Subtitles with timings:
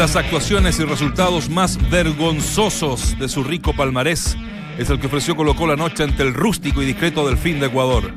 [0.00, 4.34] las actuaciones y resultados más vergonzosos de su rico palmarés
[4.78, 8.10] es el que ofreció Colo Colo anoche ante el rústico y discreto Delfín de Ecuador.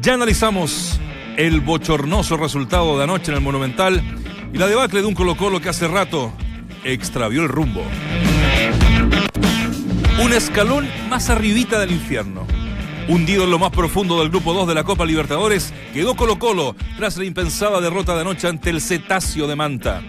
[0.00, 0.98] Ya analizamos
[1.36, 4.02] el bochornoso resultado de anoche en el Monumental
[4.52, 6.32] y la debacle de un Colo Colo que hace rato
[6.82, 7.84] extravió el rumbo.
[10.20, 12.44] Un escalón más arribita del infierno.
[13.06, 16.74] Hundido en lo más profundo del grupo 2 de la Copa Libertadores, quedó Colo Colo
[16.96, 20.02] tras la impensada derrota de anoche ante el Cetáceo de Manta.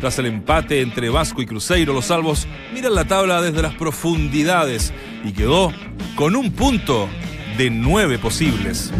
[0.00, 4.92] Tras el empate entre Vasco y Cruzeiro, los salvos miran la tabla desde las profundidades
[5.24, 5.72] y quedó
[6.14, 7.08] con un punto
[7.56, 8.92] de nueve posibles.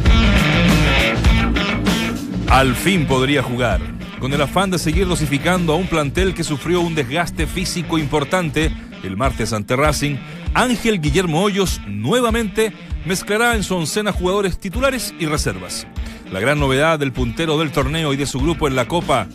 [2.48, 3.80] Al fin podría jugar,
[4.20, 8.72] con el afán de seguir dosificando a un plantel que sufrió un desgaste físico importante
[9.02, 10.16] el martes ante Racing.
[10.54, 12.72] Ángel Guillermo Hoyos nuevamente
[13.04, 15.86] mezclará en su oncena jugadores titulares y reservas.
[16.32, 19.28] La gran novedad del puntero del torneo y de su grupo en la Copa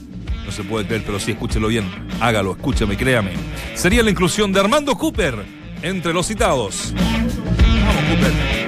[0.51, 1.85] se puede creer, pero sí, escúchelo bien.
[2.19, 3.31] Hágalo, escúchame, créame.
[3.75, 5.35] Sería la inclusión de Armando Cooper
[5.81, 6.93] entre los citados.
[6.95, 8.61] Vamos, Cooper.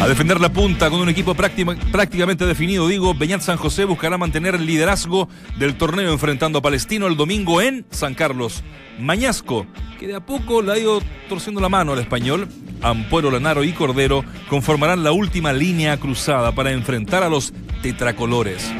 [0.00, 4.56] A defender la punta con un equipo prácticamente definido, digo, Beñat San José buscará mantener
[4.56, 8.64] el liderazgo del torneo enfrentando a Palestino el domingo en San Carlos.
[8.98, 9.66] Mañasco,
[9.98, 12.48] que de a poco le ha ido torciendo la mano al español,
[12.82, 18.70] Ampuero, Lanaro y Cordero conformarán la última línea cruzada para enfrentar a los tetracolores.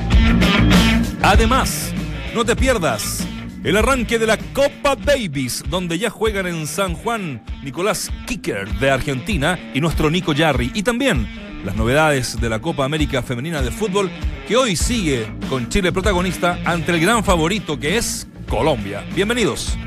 [1.22, 1.93] Además,
[2.34, 3.24] no te pierdas
[3.62, 8.90] el arranque de la Copa Davis, donde ya juegan en San Juan Nicolás Kicker de
[8.90, 10.72] Argentina y nuestro Nico Yarri.
[10.74, 11.28] Y también
[11.64, 14.10] las novedades de la Copa América Femenina de Fútbol,
[14.48, 19.04] que hoy sigue con Chile protagonista ante el gran favorito que es Colombia.
[19.14, 19.78] Bienvenidos.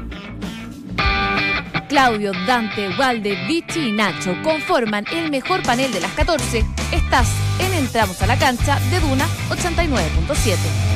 [1.90, 6.66] Claudio, Dante, Walde, Vichy y Nacho conforman el mejor panel de las 14.
[6.94, 10.87] Estás en Entramos a la cancha de Duna 89.7.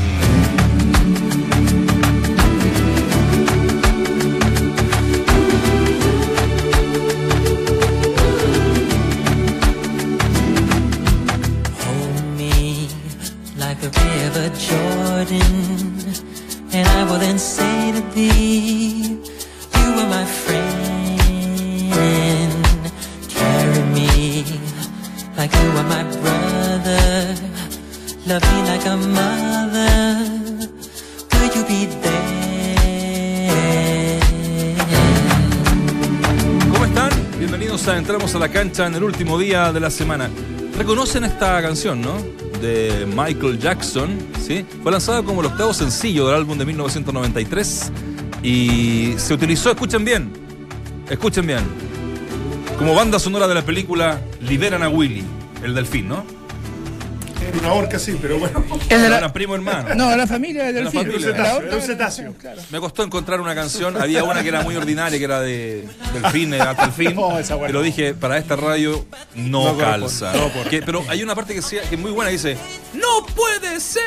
[13.82, 15.98] the river Jordan,
[16.72, 19.18] and I will then say to thee,
[19.76, 21.92] You are my friend.
[23.28, 24.46] Carry me
[25.36, 27.36] like you are my brother.
[28.28, 30.28] Love me like a mother.
[36.72, 37.10] ¿Cómo están?
[37.40, 40.30] Bienvenidos a Entramos a la cancha en el último día de la semana.
[40.78, 42.51] Reconocen esta canción, ¿no?
[42.62, 44.66] De Michael Jackson, ¿sí?
[44.84, 47.92] Fue lanzada como el octavo sencillo del álbum de 1993
[48.44, 50.32] y se utilizó, escuchen bien,
[51.10, 51.62] escuchen bien,
[52.78, 55.24] como banda sonora de la película Liberan a Willy,
[55.64, 56.24] el delfín, ¿no?
[57.60, 58.64] Una orca sí, pero bueno.
[58.90, 59.94] Es de la- Eran primo hermano.
[59.96, 61.12] No, la familia del La delfín.
[61.12, 61.30] familia.
[61.38, 62.34] La Era un cetáceo.
[62.40, 62.62] Claro.
[62.72, 64.02] Me costó encontrar una canción.
[64.02, 67.16] Había una que era muy ordinaria, que era de Delfín hasta el fin.
[67.16, 67.68] No, esa buena.
[67.68, 70.32] pero dije, para esta radio no, No calza.
[70.34, 72.58] no Que- pero hay una parte que, que es muy buena que dice:
[72.94, 74.02] ¡No puede ser!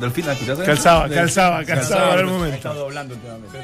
[0.00, 0.64] Delfín, ¿la escuchaste?
[0.64, 2.74] Calzaba, calzaba, calzaba en el pero- momento.
[2.74, 3.58] doblando últimamente.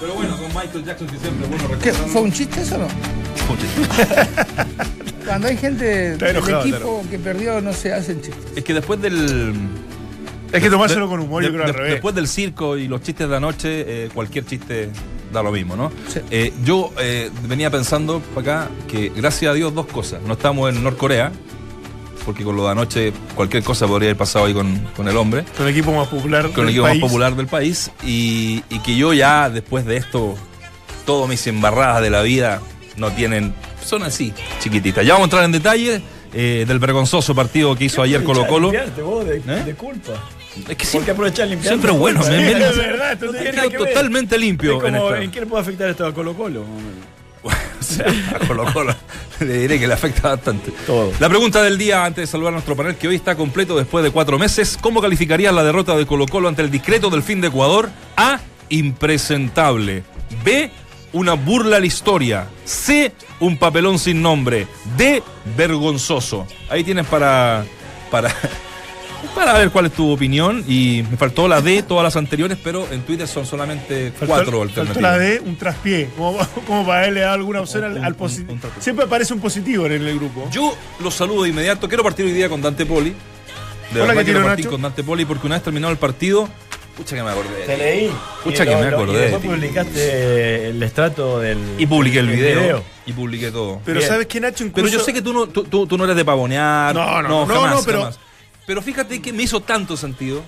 [0.00, 1.92] Pero bueno, con Michael Jackson sí siempre bueno ¿Qué.
[1.92, 2.88] ¿Fue un chiste eso o no?
[5.30, 5.84] Cuando hay gente
[6.16, 8.44] del enojado, equipo que perdió, no se hacen chistes.
[8.56, 9.54] Es que después del.
[10.52, 11.92] Es que tomárselo con humor, yo de- creo al de- revés.
[11.92, 14.90] Después del circo y los chistes de la noche, eh, cualquier chiste
[15.32, 15.92] da lo mismo, ¿no?
[16.12, 16.18] Sí.
[16.30, 20.20] Eh, yo eh, venía pensando para acá que, gracias a Dios, dos cosas.
[20.26, 21.30] No estamos en Norcorea,
[22.24, 25.44] porque con lo de anoche cualquier cosa podría haber pasado ahí con, con el hombre,
[25.56, 26.50] Con el equipo más popular.
[26.50, 27.00] con el del equipo país.
[27.00, 30.34] más popular del país, y, y que yo ya, después de esto,
[31.06, 32.60] todas mis embarradas de la vida
[32.96, 33.54] no tienen.
[33.84, 35.04] Son así, chiquititas.
[35.04, 36.02] Ya vamos a entrar en detalle.
[36.32, 38.70] eh, del vergonzoso partido que hizo ayer Colo Colo.
[38.70, 39.64] Limpiarte vos de, ¿Eh?
[39.66, 40.12] de culpa.
[40.58, 41.68] Es que ¿Por siempre, aprovechar limpiarte?
[41.80, 42.20] siempre bueno.
[42.20, 43.88] Me- me- es verdad, No tiene que ver.
[43.88, 45.22] totalmente limpio Es en como, esta.
[45.24, 46.64] ¿En qué le puede afectar esto a Colo Colo?
[47.42, 48.94] O sea, a Colo Colo
[49.40, 50.70] le diré que le afecta bastante.
[50.86, 51.10] Todo.
[51.18, 54.04] La pregunta del día, antes de saludar a nuestro panel, que hoy está completo después
[54.04, 57.40] de cuatro meses, ¿cómo calificarías la derrota de Colo Colo ante el discreto del fin
[57.40, 57.88] de Ecuador?
[58.16, 58.38] A,
[58.68, 60.04] impresentable.
[60.44, 60.70] B,
[61.12, 62.46] una burla a la historia.
[62.64, 64.66] C, un papelón sin nombre.
[64.96, 65.22] D,
[65.56, 66.46] vergonzoso.
[66.68, 67.64] Ahí tienes para...
[68.10, 68.34] para
[69.34, 72.88] Para ver cuál es tu opinión y me faltó la D, todas las anteriores, pero
[72.90, 75.02] en Twitter son solamente Faltó- cuatro faltó alternativas.
[75.02, 76.08] la D, un traspié.
[76.16, 78.58] Como, como para darle alguna opción al, Un- al un- positivo.
[78.80, 80.48] Siempre aparece un positivo en el grupo.
[80.50, 81.86] Yo los saludo de inmediato.
[81.86, 83.10] Quiero partir hoy día con Dante Poli.
[83.92, 84.70] De Hola, verdad ¿qué quiero partir Nacho?
[84.72, 86.48] con Dante Poli porque una vez terminado el partido,
[87.00, 87.56] Pucha que me acordé.
[87.60, 88.12] de Te leí.
[88.44, 91.58] Pucha que lo- me acordé Y de después publicaste el estrato del.
[91.78, 93.80] Y publiqué el video, Y publiqué todo.
[93.84, 94.08] Pero Bien.
[94.10, 94.58] ¿sabes qué, Nacho?
[94.74, 96.94] Pero Incluso, yo sé que tú no, tú, tú- tú no eres de pavonear.
[96.94, 98.18] No, no, no, jamás, no, pero- jamás.
[98.66, 100.42] Pero fíjate que me hizo tanto sentido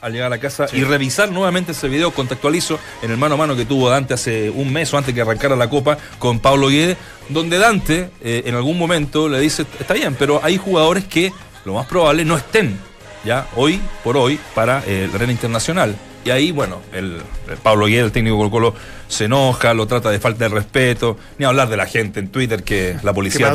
[0.00, 3.38] al llegar a la casa y revisar nuevamente ese video, contextualizo en el mano a
[3.38, 6.68] mano que tuvo Dante hace un mes o antes que arrancara la copa con Pablo
[6.68, 6.96] Guede,
[7.28, 11.32] donde Dante eh, en algún momento le dice, está bien, pero hay jugadores que
[11.66, 12.78] lo más probable no estén
[13.24, 15.96] ya hoy por hoy para eh, la arena internacional.
[16.22, 17.16] Y ahí, bueno, el,
[17.48, 18.74] el Pablo Guede, el técnico Colo Colo,
[19.08, 22.62] se enoja, lo trata de falta de respeto, ni hablar de la gente en Twitter
[22.62, 23.50] que la policía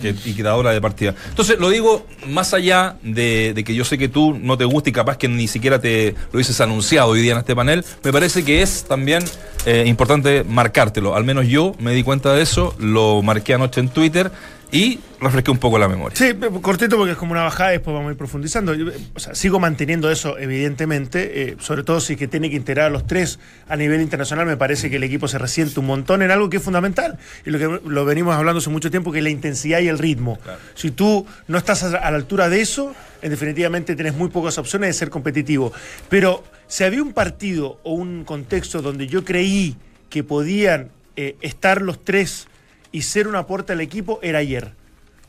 [0.00, 1.12] que, y quitadora de partida.
[1.28, 4.90] Entonces, lo digo más allá de, de que yo sé que tú no te gusta
[4.90, 8.12] y capaz que ni siquiera te lo dices anunciado hoy día en este panel, me
[8.12, 9.24] parece que es también
[9.66, 11.16] eh, importante marcártelo.
[11.16, 14.30] Al menos yo me di cuenta de eso, lo marqué anoche en Twitter
[14.72, 16.16] y refresqué un poco la memoria.
[16.16, 18.74] Sí, cortito porque es como una bajada y después vamos a ir profundizando.
[18.74, 22.56] Yo, o sea, sigo manteniendo eso, evidentemente, eh, sobre todo si es que tiene que
[22.56, 23.38] integrar a los tres
[23.68, 26.58] a nivel internacional, me parece que el equipo se resiente un montón en algo que
[26.58, 27.18] es fundamental.
[27.46, 29.98] Y lo que lo venimos hablando hace mucho tiempo, que es la intensidad y el
[29.98, 30.38] ritmo.
[30.74, 34.58] Si tú no estás a, a la altura de eso, en definitivamente tienes muy pocas
[34.58, 35.72] opciones de ser competitivo.
[36.08, 39.76] Pero si había un partido o un contexto donde yo creí
[40.10, 42.48] que podían eh, estar los tres
[42.94, 44.72] y ser un aporte al equipo, era ayer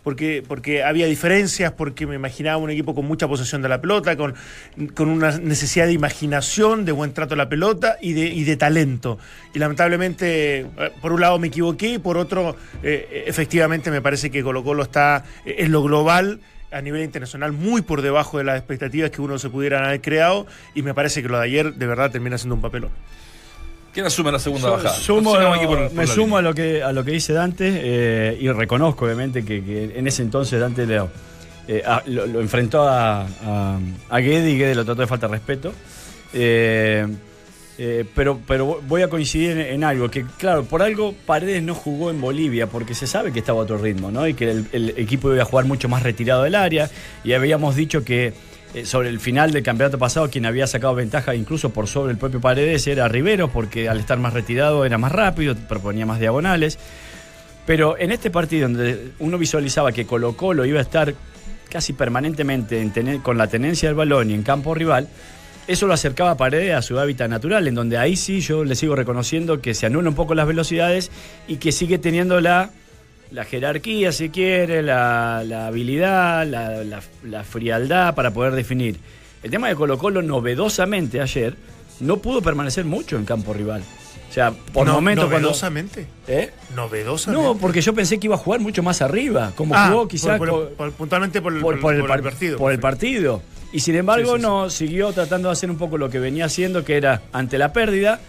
[0.03, 4.15] porque, porque había diferencias, porque me imaginaba un equipo con mucha posesión de la pelota,
[4.15, 4.35] con,
[4.93, 8.55] con una necesidad de imaginación, de buen trato a la pelota y de, y de
[8.55, 9.17] talento.
[9.55, 10.67] Y lamentablemente, eh,
[11.01, 14.83] por un lado me equivoqué y por otro, eh, efectivamente me parece que Colo Colo
[14.83, 16.39] está eh, en lo global
[16.71, 20.45] a nivel internacional muy por debajo de las expectativas que uno se pudieran haber creado
[20.75, 22.91] y me parece que lo de ayer de verdad termina siendo un papelón.
[23.95, 24.93] ¿Quién asume la segunda bajada?
[24.93, 26.39] sumo- Sigamos aquí por- por me sumo línea.
[26.39, 30.05] a lo que a lo que dice Dante eh, y reconozco obviamente que, que en
[30.07, 30.83] ese entonces Dante
[31.67, 35.27] eh, a- lo, lo enfrentó a, a, a Guede y Guede lo trató de falta
[35.27, 35.73] de respeto.
[36.33, 37.07] Eh,
[37.77, 41.75] eh, pero, pero voy a coincidir en, en algo, que claro, por algo Paredes no
[41.75, 44.25] jugó en Bolivia, porque se sabe que estaba a otro ritmo, ¿no?
[44.27, 46.89] Y que el, el equipo iba a jugar mucho más retirado del área,
[47.23, 48.33] y habíamos dicho que
[48.73, 52.17] eh, sobre el final del campeonato pasado, quien había sacado ventaja incluso por sobre el
[52.17, 56.77] propio Paredes era Rivero, porque al estar más retirado era más rápido, proponía más diagonales.
[57.65, 61.13] Pero en este partido, donde uno visualizaba que Colo Colo iba a estar
[61.69, 62.91] casi permanentemente
[63.23, 65.07] con la tenencia del balón y en campo rival,
[65.67, 68.75] eso lo acercaba a Paredes a su hábitat natural, en donde ahí sí yo le
[68.75, 71.09] sigo reconociendo que se anulan un poco las velocidades
[71.47, 72.69] y que sigue teniendo la,
[73.35, 78.97] la jerarquía, si quiere, la, la habilidad, la, la- la frialdad para poder definir.
[79.43, 81.55] El tema de Colo Colo, novedosamente ayer,
[81.99, 83.83] no pudo permanecer mucho en campo rival.
[84.29, 85.49] O sea, por No- momentos cuando...
[85.49, 86.07] novedosamente.
[86.27, 86.51] ¿Eh?
[86.75, 87.45] Novedosamente.
[87.45, 90.37] No, porque yo pensé que iba a jugar mucho más arriba, como Ah, jugó quizás
[90.37, 92.57] por- puntualmente por el, partido.
[92.57, 93.41] por el partido.
[93.73, 94.41] Y sin embargo, Sí, sí, sí.
[94.41, 97.73] no siguió tratando de hacer un poco lo que venía haciendo, que era ante la
[97.73, 98.21] pérdida,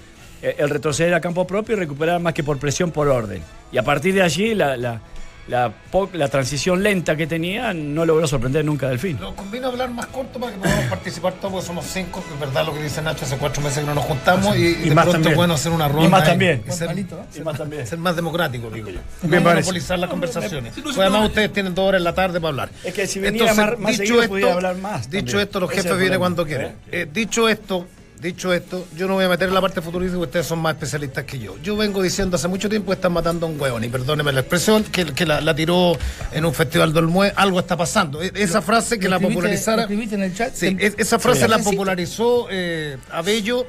[0.43, 3.43] el retroceder a campo propio y recuperar más que por presión, por orden.
[3.73, 5.01] Y a partir de allí, la, la,
[5.49, 5.73] la,
[6.13, 9.17] la transición lenta que tenía no logró sorprender nunca del fin.
[9.21, 12.23] Nos conviene hablar más corto para que podamos participar todos, porque somos cinco.
[12.35, 14.65] Es verdad lo que dice Nacho, hace cuatro meses que no nos juntamos y, y
[14.65, 15.31] Y de más pronto también.
[15.33, 16.09] es bueno hacer una ronda.
[16.11, 16.63] más y- también.
[16.69, 16.91] y ser,
[17.37, 17.87] Y más también.
[17.87, 19.01] ser más democrático, digo yo.
[19.23, 20.75] Me no monopolizar las conversaciones.
[20.83, 22.71] Pues además ustedes tienen dos horas en la tarde para hablar.
[22.85, 25.41] Es que si viniera más- más seguido, podía hablar más Dicho también.
[25.43, 26.73] esto, los jefes el vienen cuando quieren.
[26.91, 27.87] Eh, dicho esto,
[28.21, 31.25] dicho esto, yo no voy a meter en la parte futurística, ustedes son más especialistas
[31.25, 31.57] que yo.
[31.63, 34.41] Yo vengo diciendo hace mucho tiempo que están matando a un hueón, y perdóneme la
[34.41, 35.97] expresión, que, que la, la tiró
[36.33, 38.23] en un festival del Olmué, algo está pasando.
[38.23, 39.85] E- Esa frase que ¿Lo la popularizara...
[39.85, 40.55] en el chat?
[40.55, 43.67] Sí, ¿Te- es- esa frase la popularizó eh, Abello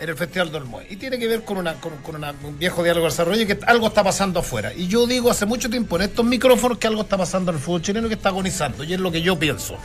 [0.00, 0.86] en el Festival del Olmué.
[0.88, 3.58] Y tiene que ver con, una, con, con una- un viejo diálogo de desarrollo que
[3.66, 4.72] algo está pasando afuera.
[4.72, 7.62] Y yo digo hace mucho tiempo en estos micrófonos que algo está pasando en el
[7.62, 8.82] fútbol chileno que está agonizando.
[8.82, 9.76] Y es lo que yo pienso.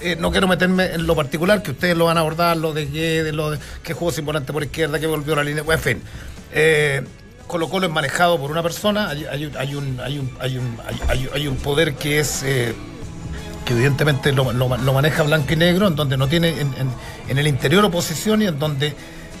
[0.00, 2.86] Eh, no quiero meterme en lo particular, que ustedes lo van a abordar, lo de
[2.86, 5.64] Guedes, lo de que jugó sin por izquierda, que volvió a la línea.
[5.68, 6.02] En fin.
[6.52, 7.02] Eh,
[7.46, 10.58] Colo Colo es manejado por una persona, hay, hay un, hay, un, hay, un, hay,
[10.58, 12.74] un, hay- un poder que es eh,
[13.64, 17.46] que evidentemente lo, lo- maneja blanco y negro, en donde no tiene en, en- el
[17.46, 18.94] interior oposición y en donde,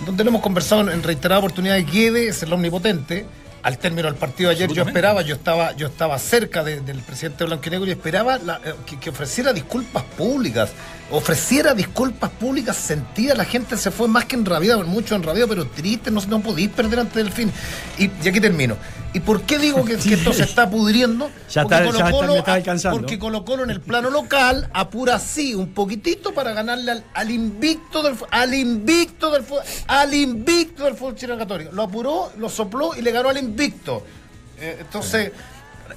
[0.06, 3.26] donde lo hemos conversado en reiteradas oportunidades, Guede es el omnipotente.
[3.66, 7.42] Al término del partido ayer yo esperaba, yo estaba, yo estaba cerca de- del presidente
[7.42, 10.70] blanco y negro y esperaba la- eh, que, que ofreciera disculpas públicas,
[11.10, 16.10] ofreciera disculpas públicas sentidas, la gente se fue más que enrabiada, mucho enrabiada, pero triste,
[16.10, 17.52] no, no podéis perder antes del fin.
[17.96, 18.76] Y, y aquí termino.
[19.12, 21.30] ¿Y por qué digo que, que esto se está pudriendo?
[21.50, 22.98] Ya Porque está- ya está- Colo-Colo- me está alcanzando.
[22.98, 27.30] Porque Colo Colo en el plano local apura así un poquitito para ganarle al, al
[27.30, 29.44] invicto del al invicto del
[29.86, 31.70] al invicto del fútbol chileno católico.
[31.72, 34.04] Lo apuró, lo sopló y le ganó al invicto.
[34.58, 35.32] Eh, entonces,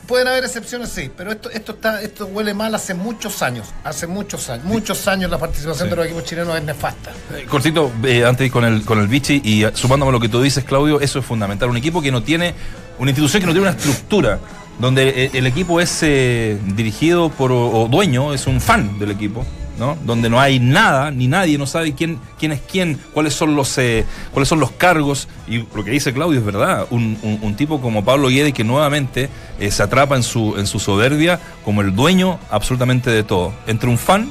[0.10, 3.68] Pueden haber excepciones, sí, pero esto, esto está, esto huele mal hace muchos años.
[3.84, 4.66] Hace muchos años.
[4.66, 5.90] Muchos años la participación Sí.
[5.92, 7.12] de los equipos chilenos es nefasta.
[7.36, 10.42] Eh, Cortito, eh, antes con el, con el Vichy y sumándome a lo que tú
[10.42, 11.70] dices, Claudio, eso es fundamental.
[11.70, 12.56] Un equipo que no tiene,
[12.98, 14.40] una institución que no tiene una estructura,
[14.80, 19.46] donde eh, el equipo es eh, dirigido por, o dueño, es un fan del equipo,
[19.80, 19.98] ¿no?
[20.06, 23.78] Donde no hay nada, ni nadie, no sabe quién, quién es quién, cuáles son los
[23.78, 25.28] eh, cuáles son los cargos.
[25.48, 26.86] Y lo que dice Claudio es verdad.
[26.92, 30.68] Un, un- un tipo como Pablo Guede que nuevamente eh, se atrapa en su, en
[30.68, 33.54] su soberbia como el dueño absolutamente de todo.
[33.66, 34.30] Entre un fan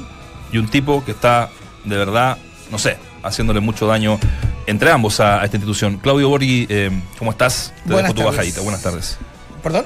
[0.53, 1.49] y un tipo que está
[1.85, 2.37] de verdad,
[2.71, 4.19] no sé, haciéndole mucho daño
[4.67, 5.97] entre ambos a, a esta institución.
[5.97, 7.73] Claudio Borghi, eh, ¿cómo estás?
[7.87, 8.35] Te Buenas dejo tu tardes.
[8.37, 8.61] bajadita.
[8.61, 9.17] Buenas tardes.
[9.63, 9.85] ¿Perdón?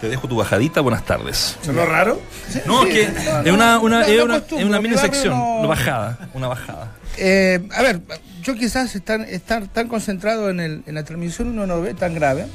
[0.00, 0.80] Te dejo tu bajadita.
[0.80, 1.56] Buenas tardes.
[1.62, 2.20] ¿Sonó raro?
[2.66, 5.68] No, Sí, que no, es una, una, no, es una, es mini sección, no- una
[5.68, 6.92] bajada, una bajada.
[7.16, 8.00] Eh, a ver,
[8.42, 12.14] yo quizás estar, estar tan concentrado en, el, en la transmisión uno no ve tan
[12.14, 12.46] grave.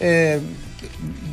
[0.00, 0.40] Eh,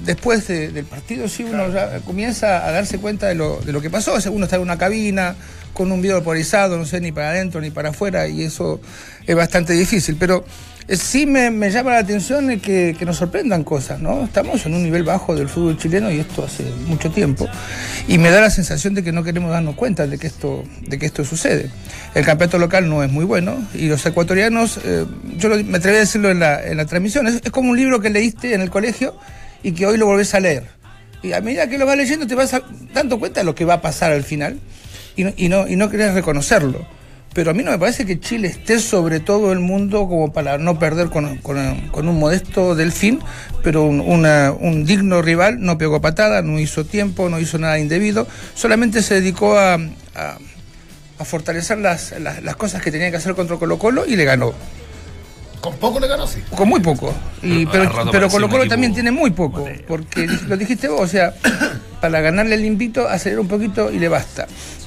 [0.04, 3.80] después de- del partido sí uno ya comienza a darse cuenta de lo, de lo
[3.82, 4.16] que pasó.
[4.32, 5.36] Uno está en una cabina
[5.74, 8.82] con un video polarizado, no sé ni para adentro ni para afuera y eso
[9.26, 10.18] es bastante difícil.
[10.20, 10.44] Pero
[10.90, 14.24] sí me, me llama la atención eh, que, que nos sorprendan cosas, ¿no?
[14.24, 17.48] Estamos en un nivel bajo del fútbol chileno y esto hace mucho tiempo.
[18.08, 21.00] Y me da la sensación de que no queremos darnos cuenta de que esto, de
[21.00, 21.70] que esto sucede.
[22.14, 25.06] El campeonato local no es muy bueno y los ecuatorianos, eh,
[25.38, 27.78] yo lo- me atreví a decirlo en la, en la transmisión, es, es como un
[27.78, 29.18] libro que leíste en el colegio
[29.64, 30.64] y que hoy lo volvés a leer.
[31.24, 32.56] Y a medida que lo vas leyendo te vas
[32.94, 34.60] dando cuenta de lo que va a pasar al final
[35.16, 36.86] y no, y no, y no querés reconocerlo.
[37.36, 40.58] Pero a mí no me parece que Chile esté sobre todo el mundo como para
[40.58, 43.20] no perder con, con- con un modesto delfín,
[43.62, 47.78] pero un, una- un digno rival no pegó patada, no hizo tiempo, no hizo nada
[47.78, 48.26] indebido,
[48.56, 50.38] solamente se dedicó a, a-
[51.20, 54.24] a fortalecer las, las, las cosas que tenía que hacer contra Colo Colo y le
[54.26, 54.54] ganó.
[55.62, 56.40] Con poco le ganó, sí.
[56.56, 57.14] Con muy poco.
[57.42, 59.68] Y, pero pero Colo Colo también tiene muy poco.
[59.88, 61.34] Porque lo dijiste vos, o sea,
[62.02, 64.46] para ganarle el limpito, acelerar un poquito y le basta.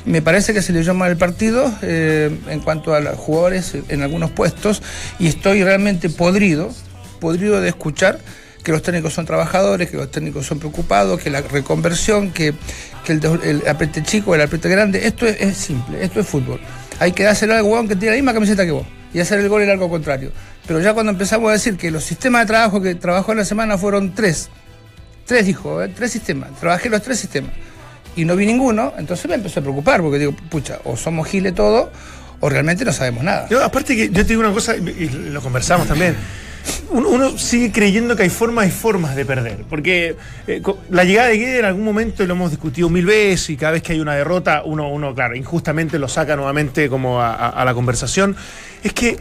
[0.09, 4.03] Me parece que se le llama el partido eh, en cuanto a los jugadores en
[4.03, 4.83] algunos puestos
[5.19, 6.71] y estoy realmente podrido,
[7.21, 8.19] podrido de escuchar
[8.65, 12.55] que los técnicos son trabajadores, que los técnicos son preocupados, que la reconversión, que,
[13.07, 16.59] el, el chico, el apriete grande, esto es, es simple, esto es fútbol.
[17.00, 19.49] Hay que dárselo al huevón que tiene la misma camiseta que vos y hacer el
[19.50, 20.33] gol el algo contrario.
[20.67, 23.45] Pero ya cuando empezamos a decir que los sistemas de trabajo que trabajó en la
[23.45, 24.49] semana fueron tres,
[25.27, 25.93] tres dijo, ¿eh?
[25.95, 27.53] tres sistemas, trabajé los tres sistemas
[28.19, 31.55] y no vi ninguno, entonces me empezó a preocupar porque digo, pucha, o somos giles
[31.55, 31.93] todo
[32.41, 33.49] o realmente no sabemos nada.
[33.65, 36.17] Aparte que yo te digo una cosa, y lo conversamos también.
[36.91, 39.59] Uno, sigue creyendo que hay formas y formas de perder.
[39.71, 40.17] Porque
[40.49, 40.61] eh,
[40.91, 43.83] la llegada de Guede en algún momento lo hemos discutido mil veces y cada vez
[43.83, 48.35] que hay una derrota, uno, uno claro, injustamente lo saca nuevamente como a, la conversación.
[48.83, 49.17] Es que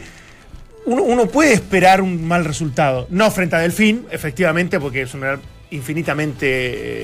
[0.86, 3.06] uno, uno puede esperar un mal resultado.
[3.10, 5.24] No frente a Delfín, efectivamente, porque es un
[5.70, 6.46] infinitamente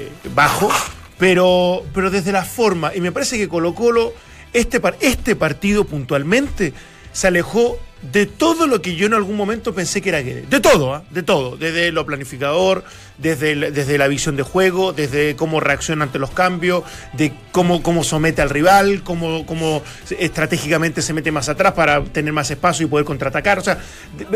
[0.07, 0.71] eh, bajo,
[1.19, 2.95] pero, pero desde la forma.
[2.95, 4.13] Y me parece que Colo Colo,
[4.53, 6.73] este, este partido puntualmente,
[7.13, 7.79] se alejó
[8.13, 10.51] de todo lo que yo en algún momento pensé que era Guedes.
[10.51, 11.05] De todo, ¿ah?
[11.11, 11.57] de todo.
[11.57, 12.85] Desde lo planificador,
[13.19, 16.85] desde, el- desde la visión de juego, desde cómo reacciona ante los cambios,
[17.15, 19.83] de cómo, cómo somete al rival, cómo, cómo
[20.19, 23.59] estratégicamente se mete más atrás para tener más espacio y poder contraatacar.
[23.59, 23.79] O sea,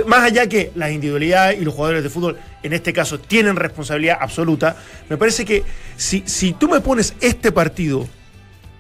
[0.07, 4.19] más allá que las individualidades y los jugadores de fútbol, en este caso, tienen responsabilidad
[4.21, 4.77] absoluta,
[5.09, 5.63] me parece que
[5.97, 8.09] si, si tú me pones este partido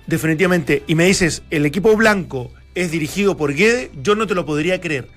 [0.06, 2.50] definitivamente, y me dices, el equipo blanco
[2.82, 5.08] es dirigido por Guede, yo no te lo podría creer.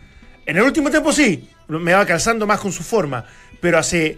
[0.46, 3.26] En el último tiempo sí, me va calzando más con su forma,
[3.60, 4.18] pero hace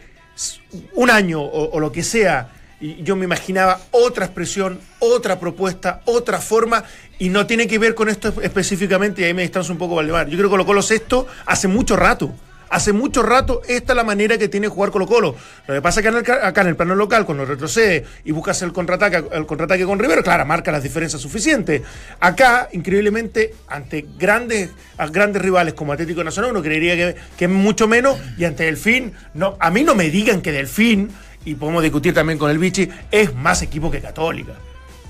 [0.94, 6.84] un año o, lo que sea, yo me imaginaba otra expresión, otra propuesta, otra forma,
[7.20, 10.28] y no tiene que ver con esto específicamente, y ahí me distancio un poco Valdemar.
[10.28, 12.34] Yo creo que Colo Colo esto hace mucho rato.
[12.74, 15.36] Hace mucho rato esta es la manera que tiene jugar Colo Colo.
[15.68, 18.74] Lo que pasa es que acá en el plano local, cuando retrocede y buscas el
[18.74, 21.84] contraataque, el contraataque con Rivero, claro, marca las diferencias suficientes.
[22.20, 24.72] Acá, increíblemente, ante grandes,
[25.12, 29.56] grandes rivales como Atlético Nacional, uno creería que, es mucho menos, y ante Delfín, no,
[29.60, 31.12] a mí no me digan que Delfín,
[31.46, 34.54] y podemos discutir también con el Vichy, es más equipo que Católica.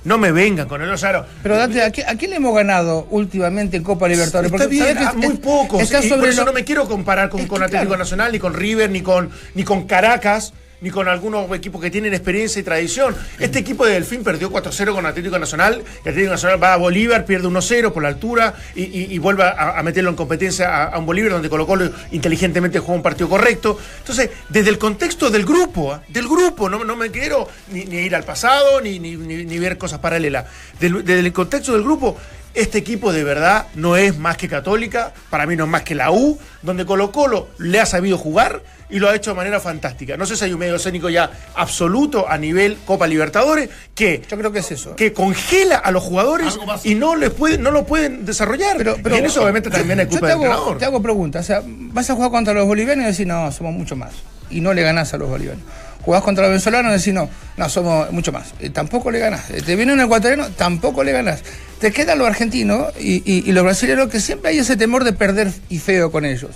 [0.04, 1.26] No me vengan con el Osaro.
[1.42, 4.52] Pero Dante, ¿a, qué- a quién le hemos ganado últimamente en Copa Libertadores?
[4.52, 5.82] Está bien, ¿sabés que ah, es- muy pocos.
[5.82, 8.04] está y sobre por eso lo- no me quiero comparar con, Es con Atlético claro.
[8.04, 10.54] Nacional, ni con River, ni con, ni con Caracas,
[10.84, 13.16] ni con algunos equipos que tienen experiencia y tradición.
[13.40, 15.82] Este equipo de Delfín perdió 4-0 con Atlético Nacional.
[16.06, 20.10] Y Atlético Nacional va a Bolívar, pierde 1-0 por la altura y, vuelve a, meterlo
[20.10, 23.80] en competencia a, un Bolívar donde Colo Colo inteligentemente juega un partido correcto.
[24.00, 26.04] Entonces, desde el contexto del grupo, ¿ah?
[26.10, 30.46] del grupo, no, no me quiero ni, ir al pasado ni- ni ver cosas paralelas.
[30.82, 32.18] Del- desde el contexto del grupo,
[32.54, 35.96] este equipo de verdad no es más que Católica, para mí no es más que
[35.96, 39.60] la U, donde Colo Colo le ha sabido jugar y lo ha hecho de manera
[39.60, 40.18] fantástica.
[40.18, 44.38] No sé si hay un medio escénico ya absoluto a nivel Copa Libertadores que, Yo
[44.38, 44.96] creo que es eso.
[44.96, 48.78] que congela a los jugadores y no les puede, no lo pueden desarrollar.
[48.78, 50.78] Pero, pero y en eso obviamente también hay yo culpa te del hago, entrenador.
[50.78, 51.44] te hago preguntas.
[51.44, 54.12] O sea, vas a jugar contra los bolivianos y decir, no, somos mucho más.
[54.52, 55.64] Y no le ganás a los bolivianos.
[56.04, 58.54] Jugás contra los venezolanos y decís, no, no, somos mucho más.
[58.60, 59.50] Eh, tampoco le ganás.
[59.52, 61.42] Eh, Te viene un ecuatoriano, tampoco le ganás.
[61.80, 65.14] Te quedan los argentinos y, y- y los brasileños que siempre hay ese temor de
[65.14, 66.52] perder y feo con ellos.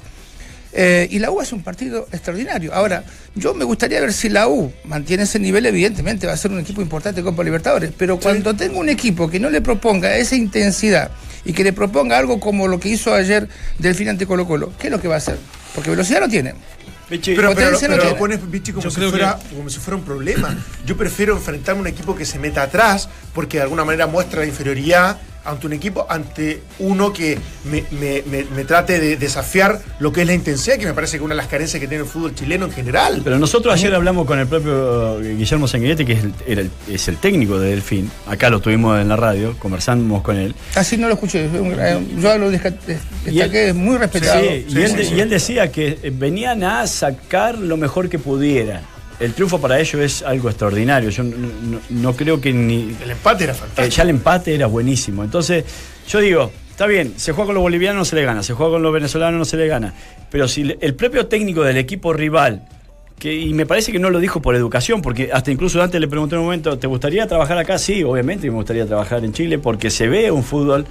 [0.74, 2.74] Eh, y la U es un partido extraordinario.
[2.74, 3.04] Ahora,
[3.36, 6.60] yo me gustaría ver si la U mantiene ese nivel, evidentemente va a ser un
[6.60, 11.10] equipo importante Copa Libertadores, pero cuando tenga un equipo que no le proponga esa intensidad
[11.46, 13.48] y que le proponga algo como lo que hizo ayer
[13.80, 15.38] Delfín ante Colo Colo, ¿qué es lo que va a hacer?
[15.74, 16.54] Porque velocidad no tiene.
[17.10, 20.04] Vichy, Pero, pero, no pero lo pones, Vichy, como si, fuera, como si fuera un
[20.04, 20.56] problema.
[20.86, 24.42] Yo prefiero enfrentarme a un equipo que se meta atrás, porque de alguna manera muestra
[24.42, 27.38] la inferioridad ante un equipo, ante uno que
[27.72, 31.12] me, me- me- me trate de desafiar lo que es la intensidad, que me parece
[31.14, 33.22] que es una de las carencias que tiene el fútbol chileno en general.
[33.24, 36.72] Pero nosotros ayer hablamos con el propio eh, Guillermo Sanguinetti, que es el, era el-
[36.90, 38.12] es el técnico de Delfín.
[38.28, 40.54] Acá lo tuvimos en la radio, conversamos con él.
[40.76, 41.46] Así no lo escuché.
[41.46, 44.42] eh, Yo lo desca- des- destaqué, es muy respetado.
[44.42, 45.14] Sí, Sí, y, él, sí, de- sí.
[45.16, 48.82] y él decía que eh, venían a sacar lo mejor que pudiera.
[49.20, 51.10] El triunfo para ellos es algo extraordinario.
[51.10, 52.96] Yo no, no- no creo que ni.
[53.04, 53.88] El empate era eh, fantástico.
[53.96, 55.24] ya el empate era buenísimo.
[55.24, 55.66] Entonces,
[56.08, 58.74] yo digo, está bien, se juega con los bolivianos no se le gana, se juega
[58.74, 59.94] con los venezolanos no se le gana.
[60.30, 62.68] Pero si le- el propio técnico del equipo rival,
[63.18, 66.08] que, y me parece que no lo dijo por educación, porque hasta incluso antes le
[66.08, 67.80] pregunté en un momento, ¿te gustaría trabajar acá?
[67.80, 70.86] Sí, obviamente me gustaría trabajar en Chile, porque se ve un fútbol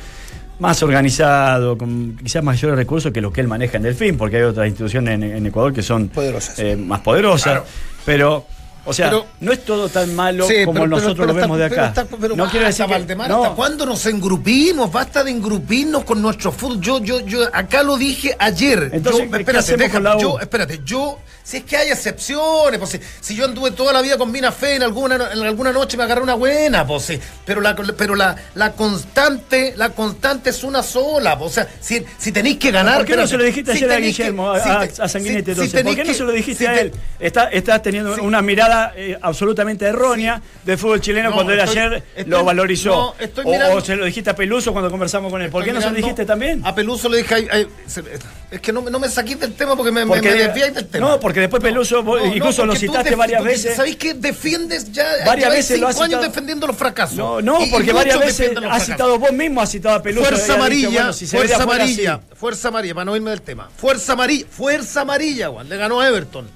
[0.58, 4.42] más organizado, con quizás mayores recursos que lo que él maneja en Delfín, porque hay
[4.42, 6.58] otras instituciones en, en Ecuador que son Poderosas.
[6.58, 7.62] eh, más poderosas.
[8.06, 8.46] Pero,
[8.86, 11.58] o sea, Pero- no es todo tan malo Sí, como pero- nosotros pero lo vemos
[11.58, 11.86] de acá.
[11.88, 13.42] está- no quiero basta, decir que- Valdemar, no.
[13.42, 14.90] ¿hasta cuándo nos engrupimos?
[14.92, 16.80] Basta de engrupirnos con nuestro fútbol.
[16.80, 18.90] Yo, yo, yo acá lo dije ayer.
[18.92, 23.00] Entonces, yo, ¿qué espérate, deja- yo, espérate, yo, si es que hay excepciones, pues si,
[23.20, 26.02] si yo anduve toda la vida con Mina Fe en alguna, en alguna noche me
[26.02, 30.82] agarré una buena, pues sí, pero la, pero la, la constante, la constante es una
[30.82, 32.96] sola, pues, o sea, si, si tenéis que ganar.
[32.96, 35.02] ¿Por qué no se lo dijiste si ayer a que- Guillermo, a, si a- te-
[35.02, 35.50] a Sanguinetti?
[35.52, 35.82] si- si entonces?
[35.84, 36.92] ¿Por qué no se lo dijiste si a él?
[37.20, 38.20] Está, estás teniendo Sí.
[38.22, 42.44] una mirada eh, absolutamente errónea del fútbol chileno No, cuando él estoy- ayer estoy- lo
[42.44, 42.90] valorizó.
[42.90, 45.50] no, estoy o, se lo dijiste a Peluso cuando conversamos con él.
[45.50, 46.60] ¿Por qué no se lo dijiste también?
[46.66, 48.02] A Peluso le dije, ay, ay, se-
[48.50, 50.86] es que no, me- no me saquís del tema porque me, Porque- me desviáis del
[50.86, 51.08] tema.
[51.08, 53.74] no, porque después Peluso, No, no, incluso lo citaste varias veces.
[53.76, 55.04] ¿Sabéis que defiendes ya?
[55.26, 56.22] Varias veces lo cinco has años citado.
[56.28, 57.16] defendiendo los fracasos.
[57.16, 58.86] No, no, Y- y porque varias veces has fracasos.
[58.86, 60.26] citado vos mismo, has citado a Peluso.
[60.28, 62.22] Fuerza dicho, amarilla, bueno, si se fuerza amarilla, así.
[62.36, 63.68] fuerza amarilla, para no irme del tema.
[63.76, 66.48] Fuerza amarilla, fuerza amarilla, Juan, le ganó a Everton.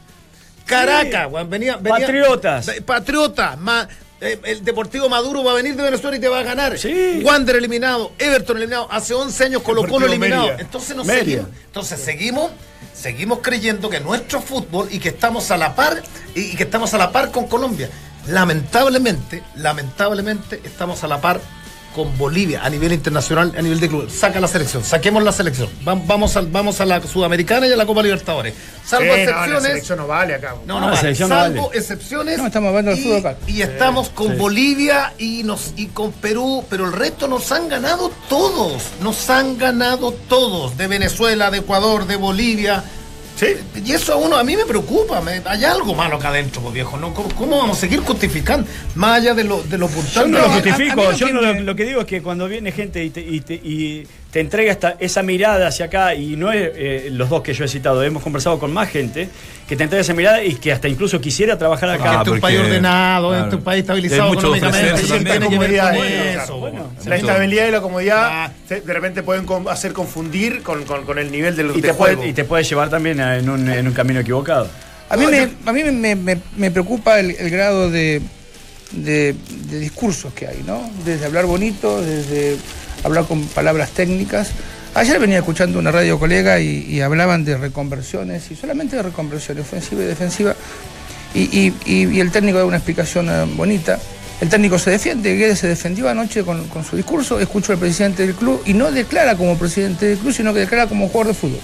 [0.67, 2.71] Caracas, Juan, venía, venía- Patriotas.
[2.87, 3.89] Patriotas, ma-
[4.21, 6.79] el Deportivo Maduro va a venir de Venezuela y te va a ganar.
[6.79, 7.23] Sí.
[7.25, 10.51] Wander eliminado, Everton eliminado, hace 11 años Colo Colo eliminado.
[10.59, 11.43] Entonces nos Mérida.
[11.43, 12.51] seguimos, entonces seguimos,
[12.95, 16.03] seguimos creyendo que nuestro fútbol y que estamos a la par
[16.35, 17.89] y, y que estamos a la par con Colombia.
[18.27, 21.41] Lamentablemente, lamentablemente estamos a la par
[21.95, 24.09] con Bolivia a nivel internacional, a nivel de club.
[24.11, 25.69] Saca la selección, saquemos la selección.
[25.87, 28.55] Va- Vamos a, vamos a la Sudamericana y a la Copa Libertadores.
[28.87, 29.63] Salvo no, la excepciones.
[29.63, 30.55] selección no vale acá.
[30.67, 31.01] No, No, no, la vale.
[31.01, 31.79] selección no salvo vale.
[31.79, 32.39] excepciones.
[32.39, 33.37] No, estamos hablando del y, fútbol acá.
[33.47, 34.35] y estamos con sí.
[34.37, 38.83] Bolivia y nos y con Perú, pero el resto nos han ganado todos.
[39.01, 40.77] Nos han ganado todos.
[40.77, 42.83] De Venezuela, de Ecuador, de Bolivia.
[43.41, 43.57] Sí.
[43.87, 45.23] Y eso a uno, a mí me preocupa.
[45.23, 46.99] me- hay algo malo acá adentro, pues, viejo.
[46.99, 47.15] ¿no?
[47.15, 48.69] ¿Cómo, cómo vamos a seguir justificando?
[48.95, 50.31] Más allá de lo, de lo Yo puntual.
[50.31, 52.21] no lo justifico, a- a yo que no lo, me- lo que digo es que
[52.23, 56.15] cuando viene gente y te, y te- y te entrega esta, esa mirada hacia acá,
[56.15, 59.29] y no es eh, los dos que yo he citado, hemos conversado con más gente
[59.69, 62.05] que te entrega esa mirada y que hasta incluso quisiera trabajar acá.
[62.11, 63.59] Ah, este es un país porque- ordenado, este es claro.
[63.59, 64.93] un país estabilizado económicamente.
[64.93, 65.39] ofrecer, y también.
[65.41, 66.33] tiene que ver comodidad, con bueno, eso.
[66.35, 66.91] claro, bueno.
[67.07, 68.53] La estabilidad y la comodidad Ah.
[68.69, 72.17] de repente pueden hacer confundir con, con- con el nivel del Y de te, juego.
[72.17, 74.69] puede, y te puede llevar también a- en un, en un camino equivocado.
[75.09, 78.23] A mí, me, a mí me, me- me preocupa el, el grado de,
[78.93, 79.35] de-
[79.69, 80.89] de discursos que hay, ¿no?
[81.05, 82.57] Desde hablar bonito, desde
[83.05, 84.51] hablar con palabras técnicas.
[84.95, 90.03] Ayer venía escuchando una radio colega y, hablaban de reconversiones, y solamente de reconversiones, ofensiva
[90.03, 90.55] y defensiva,
[91.35, 93.99] y, y- y- el técnico da una explicación eh, bonita.
[94.41, 98.27] El técnico se defiende, Guedes se defendió anoche con, con su discurso, escucho al presidente
[98.27, 101.35] del club y no declara como presidente del club, sino que declara como jugador de
[101.39, 101.61] fútbol.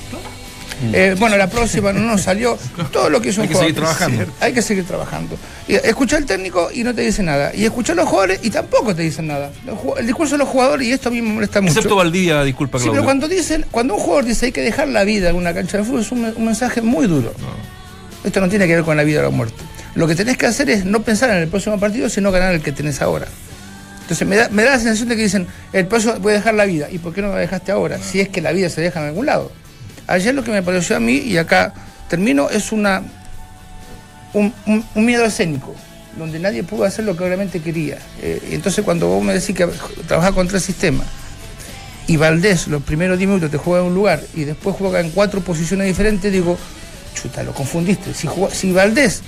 [0.92, 2.58] Eh, bueno, la próxima no nos salió.
[2.92, 3.70] Todo lo que es un Hay que jugador.
[3.74, 4.32] seguir trabajando.
[4.40, 5.36] Hay que seguir trabajando.
[5.68, 7.50] Y escucha al técnico y no te dice nada.
[7.54, 9.50] Y escucha a los jugadores y tampoco te dicen nada.
[9.98, 11.72] El discurso de los jugadores, y esto a mí me molesta mucho.
[11.72, 13.00] Excepto Valdivia, disculpa, Sí, Claudio.
[13.00, 15.78] pero cuando dicen, cuando un jugador dice hay que dejar la vida en una cancha
[15.78, 17.32] de fútbol, es un, un mensaje muy duro.
[18.24, 19.62] Esto no tiene que ver con la vida o la muerte.
[19.94, 22.60] Lo que tenés que hacer es no pensar en el próximo partido, sino ganar el
[22.60, 23.26] que tenés ahora.
[24.02, 26.54] Entonces me da, me da la sensación de que dicen, el proceso voy a dejar
[26.54, 26.88] la vida.
[26.90, 27.98] ¿Y por qué no la dejaste ahora?
[27.98, 29.50] Si es que la vida se deja en algún lado.
[30.06, 31.72] Ayer lo que me pareció a mí, y acá
[32.08, 33.02] termino, es una
[34.32, 34.52] un,
[34.94, 35.74] miedo escénico,
[36.18, 37.98] donde nadie pudo hacer lo que realmente quería.
[38.22, 39.66] Eh, entonces cuando vos me decís que
[40.06, 41.06] trabajas con tres sistemas,
[42.06, 45.10] y Valdés los primeros 10 minutos te juega en un lugar y después juega en
[45.10, 46.56] cuatro posiciones diferentes, digo,
[47.14, 48.14] chuta, lo confundiste.
[48.14, 49.22] Si, si Valdés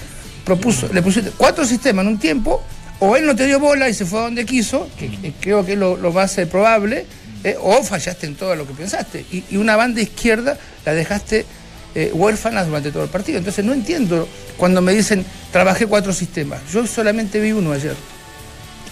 [0.44, 2.62] propuso, le pusiste cuatro sistemas en un tiempo,
[3.00, 5.72] o él no te dio bola y se fue a donde quiso, que, creo que
[5.72, 7.06] es lo, lo más eh, probable,
[7.44, 9.24] eh, o fallaste en todo lo que pensaste.
[9.30, 11.46] Y, una banda izquierda la dejaste
[11.94, 13.38] eh, huérfana durante todo el partido.
[13.38, 16.60] Entonces no entiendo cuando me dicen, trabajé cuatro sistemas.
[16.72, 17.94] Yo solamente vi uno ayer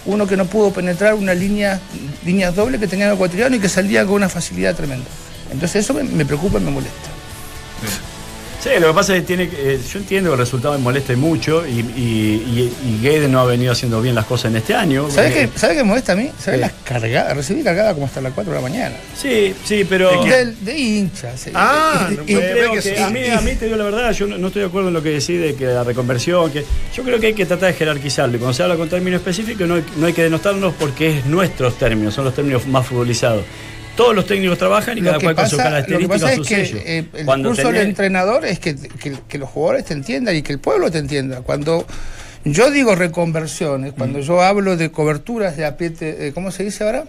[0.06, 1.80] uno que no pudo penetrar una línea,
[2.24, 5.06] líneas dobles que tenía el ecuatoriano y que salía con una facilidad tremenda.
[5.50, 7.10] Entonces eso me, me preocupa y me molesta.
[8.66, 11.14] Sí, lo que pasa es que tiene eh, yo entiendo que el resultado me molesta
[11.16, 14.74] mucho y, y, y- y Guede no ha venido haciendo bien las cosas en este
[14.74, 15.08] año.
[15.10, 16.30] ¿Sabes porque- qué, ¿sabe molesta a mí?
[16.38, 17.36] ¿Sabes las cargadas?
[17.36, 18.96] Recibí cargada como hasta las 4 de la mañana.
[19.16, 20.10] Sí, sí, pero...
[20.60, 21.46] De hinchas.
[21.54, 22.34] Ah, no que
[22.82, 24.88] que a mí, a mí te digo la verdad, yo no, no estoy de acuerdo
[24.88, 27.78] en lo que decide que la reconversión, que yo creo que hay que tratar de
[27.78, 31.18] jerarquizarlo y cuando se habla con términos específicos no hay, no hay que denotarlos porque
[31.18, 33.44] es nuestros términos, son los términos más futbolizados.
[33.96, 36.14] Todos los técnicos trabajan y Lo cada que, cual con su pasa, lo que característica,
[36.26, 36.78] pasa su es que sello.
[36.84, 40.42] eh, el Cuando discurso del entrenador es que, que- que los jugadores te entiendan y
[40.42, 41.40] que el pueblo te entienda.
[41.40, 41.86] Cuando
[42.44, 43.96] yo digo reconversiones, Mm.
[43.96, 47.04] cuando yo hablo de coberturas de apriete, eh, ¿cómo se dice ahora?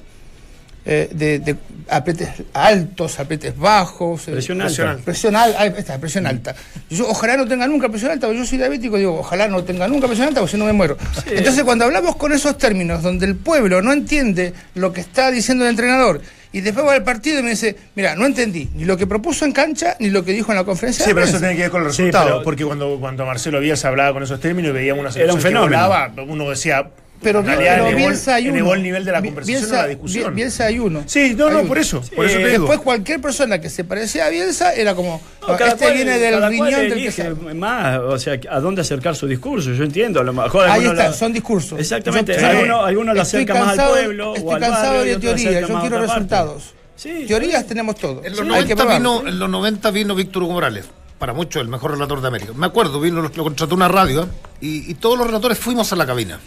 [0.90, 1.56] Eh, de, de
[1.90, 4.26] apretes altos, apretes bajos.
[4.30, 4.74] eh, Presión alta.
[4.74, 6.56] presión, presión al- ahí está, presión alta.
[6.90, 9.86] Yo ojalá no tenga nunca presión alta, porque yo soy diabético, digo, ojalá no tenga
[9.90, 10.98] nunca presión alta, porque si no me muero.
[11.26, 15.66] Entonces, cuando hablamos con esos términos, donde el pueblo no entiende lo que está diciendo
[15.66, 16.22] el entrenador,
[16.58, 19.46] y después va al partido y me dice, mira, no entendí ni lo que propuso
[19.46, 21.04] en cancha, ni lo que dijo en la conferencia.
[21.06, 21.48] Sí, de pero eso prensa".
[21.48, 22.30] tiene que ver con los Sí, resultados.
[22.32, 25.40] pero- porque cuando, cuando Marcelo Bielsa hablaba con esos términos y veíamos una Era un
[25.40, 25.68] que fenómeno.
[25.88, 26.88] volaba, uno decía.
[27.22, 28.74] Pero, en realidad pero elevó- Bielsa hay uno.
[28.76, 30.30] el nivel de la conversación Bielsa- a la discusión.
[30.32, 31.04] Bi- Bielsa hay uno.
[31.08, 31.68] Sí, no, Hay no, uno.
[31.68, 32.02] por eso.
[32.16, 32.60] Por eso te digo.
[32.60, 35.94] Después cualquier persona que se parecía a Bielsa era como, No, "No, cada este cual-
[35.96, 37.54] viene del riñón del que elige sabe".
[37.56, 40.94] más, o sea, a dónde acercar su discurso, yo entiendo, a lo mejor Ahí está,
[41.10, 41.80] la- son discursos.
[41.80, 44.32] Exactamente, Yo- algunos, algunos lo acercan más al pueblo.
[44.32, 46.74] o Estoy al cansado barrio, de teoría, yo quiero resultados.
[46.96, 48.26] Sí, Teorías tenemos todos.
[48.26, 49.18] En los, Sí, hay que 90 probarlo.
[49.20, 50.86] vino, en los 90 vino Víctor Hugo Morales,
[51.20, 52.54] para muchos el mejor relator de América.
[52.56, 54.28] Me acuerdo, vino, lo, lo contrató una radio ¿eh?
[54.62, 56.40] y, y todos los relatores fuimos a la cabina.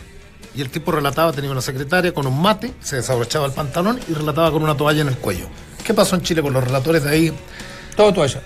[0.54, 4.14] Y el tipo relataba, tenía una secretaria con un mate, se desabrochaba el pantalón y
[4.14, 5.46] relataba con una toalla en el cuello.
[5.84, 7.32] ¿Qué pasó en Chile con los relatores de ahí?
[7.96, 8.40] Todo toalla.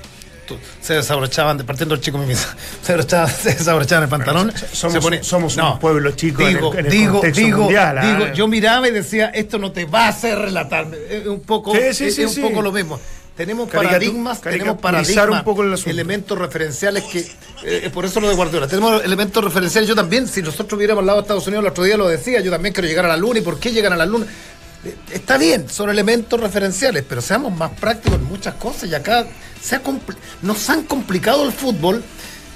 [0.82, 4.52] Se desabrochaban, de- partiendo el chico mimisa, se desabrochaban, se desabrochaban el pantalón.
[4.74, 7.58] somos- se ponía- somos un pueblo chico en el- digo, en el digo, contexto digo,
[7.60, 10.86] mundial, digo, yo miraba y decía, esto no te va a hacer relatar.
[11.08, 13.00] Es un poco, Sí, sí, es, sí, un poco lo mismo.
[13.36, 15.90] Tenemos paradigmas, tenemos paradigmas, un poco el asunto.
[15.90, 17.26] elementos referenciales que,
[17.64, 21.06] eh, por eso lo de Guardiola, tenemos elementos referenciales, yo también, si nosotros hubiéramos al
[21.06, 23.16] lado de Estados Unidos el otro día lo decía, yo también quiero llegar a la
[23.16, 24.26] luna, ¿y por qué llegan a la luna?
[24.84, 29.26] Eh, Está bien, son elementos referenciales, pero seamos más prácticos en muchas cosas y acá
[29.60, 29.82] se ha
[30.42, 32.04] nos han complicado el fútbol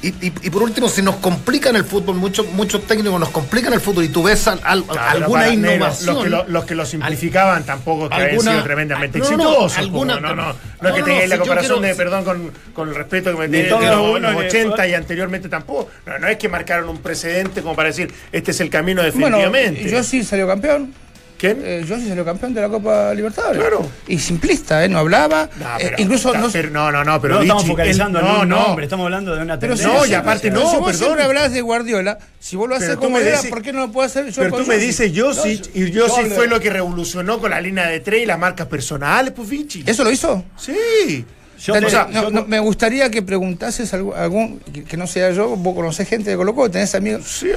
[0.03, 3.73] y, y- y por último, si nos complican el fútbol, muchos muchos técnicos nos complican
[3.73, 6.15] el fútbol y tú ves al- al- Claro, alguna para- negro, innovación.
[6.15, 9.37] Los que lo, los que lo simplificaban tampoco que habían alguna- sido tremendamente no, no,
[9.37, 9.79] no, exitosos.
[9.79, 12.25] alguna- como, no, no, no, no, es que no, tengáis la comparación quiero- de, perdón,
[12.25, 15.91] con, con el respeto que me todos de los, los ni- 80 y anteriormente tampoco.
[16.07, 19.39] No, no es que marcaron un precedente como para decir, este es el camino Bueno,
[19.39, 19.91] definitivamente.
[19.91, 20.95] yo sí salió campeón.
[21.39, 21.63] ¿Quién?
[21.65, 23.61] Eh, sí salió campeón de la Copa Libertadores.
[23.61, 23.89] Claro.
[24.09, 24.89] Y simplista, ¿eh?
[24.89, 25.49] No hablaba.
[25.57, 28.49] No, eh, incluso no, pero no, no, no, pero no estamos focalizando en no, un
[28.49, 28.67] no.
[28.67, 30.01] nombre, estamos hablando de una Pero tendencia.
[30.01, 30.97] No, y aparte no, si vos perdón.
[30.97, 34.05] siempre hablas de Guardiola, si vos lo haces como era, ¿por qué no lo puedo
[34.05, 37.61] hacer yo Pero tú me dices Josic y Josic fue lo que revolucionó con la
[37.61, 39.85] línea de tres y las marcas personales, pues Vichy.
[39.87, 40.45] ¿Eso lo hizo?
[40.57, 41.25] Sí.
[41.61, 45.07] Yo Dale, te- no, yo- no, me gustaría que preguntases algún, algún- que, que no
[45.07, 47.49] sea yo, vos conocés gente de Colo Colo, tenés amigos, Sí,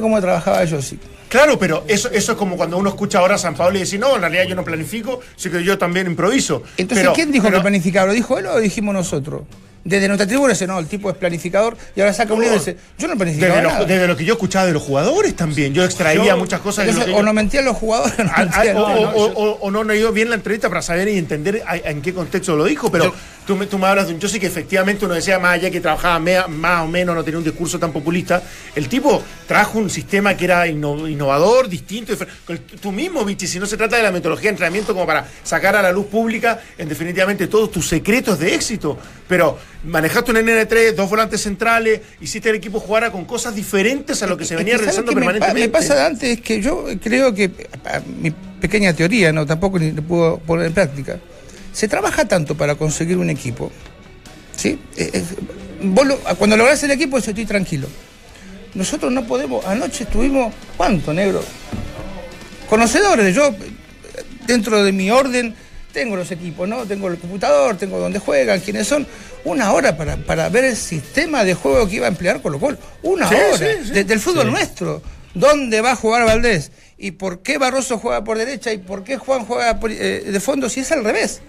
[0.00, 1.00] cómo trabajaba Josic.
[1.28, 3.98] Claro, pero eso, eso es como cuando uno escucha ahora a San Pablo y dice,
[3.98, 6.62] no, en realidad yo no planifico, sino que yo también improviso.
[6.76, 8.06] Entonces, Pero- ¿quién dijo pero- que planificaba?
[8.06, 9.42] ¿Lo dijo él o lo dijimos nosotros?
[9.86, 12.58] Desde nuestra tribuna dice, no, el tipo es planificador y ahora saca un libro y
[12.58, 15.72] dice, yo no planificaba Desde lo, desde lo que yo escuchaba de los jugadores también.
[15.72, 18.18] Yo extraía Yo- muchas cosas de lo Entonces, que o yo- no mentían los jugadores
[18.18, 18.76] o no mentían.
[18.76, 21.06] o, No, no, o- yo- o- o no no ido bien la entrevista para saber
[21.08, 23.14] y entender a- en qué contexto lo dijo, pero
[23.46, 25.70] tú, me, tú me hablas de un yo sí que efectivamente uno decía más allá
[25.70, 28.42] que trabajaba mea- más o menos, no tenía un discurso tan populista,
[28.74, 32.12] el tipo trajo un sistema que era inno- innovador, distinto,
[32.80, 35.76] tú mismo, Vichy, si no se trata de la metodología de entrenamiento como para sacar
[35.76, 40.92] a la luz pública en definitivamente todos tus secretos de éxito, pero manejaste un NN3,
[40.94, 44.74] dos volantes centrales, hiciste el equipo jugara con cosas diferentes a lo que se venía
[44.74, 45.60] que, ¿sabes realizando permanentemente.
[45.60, 47.50] Me pasa antes es que yo creo que,
[47.84, 51.18] a- mi pequeña teoría, no tampoco ni lo puedo poner en práctica,
[51.72, 53.70] se trabaja tanto para conseguir un equipo.
[54.56, 54.78] ¿sí?
[55.82, 57.86] Vos lo- cuando lográs el equipo, yo estoy tranquilo.
[58.74, 61.42] Nosotros no podemos, anoche estuvimos, ¿cuánto, negro?
[62.68, 63.34] conocedores.
[63.34, 63.54] Yo, eh,
[64.46, 65.54] dentro de mi orden,
[65.96, 66.84] tengo los equipos, ¿no?
[66.84, 69.06] Tengo el computador, tengo dónde juegan, quiénes son.
[69.44, 72.76] Una hora para, para ver el sistema de juego que iba a emplear Colo Colo.
[73.02, 73.56] Una Sí, hora.
[73.58, 73.90] sí, sí.
[73.92, 75.00] de- del fútbol nuestro.
[75.32, 76.70] ¿Dónde va a jugar Valdés?
[76.98, 78.72] ¿Y por qué Barroso juega por derecha?
[78.74, 81.40] ¿Y por qué Juan juega por- eh, de fondo si es al revés?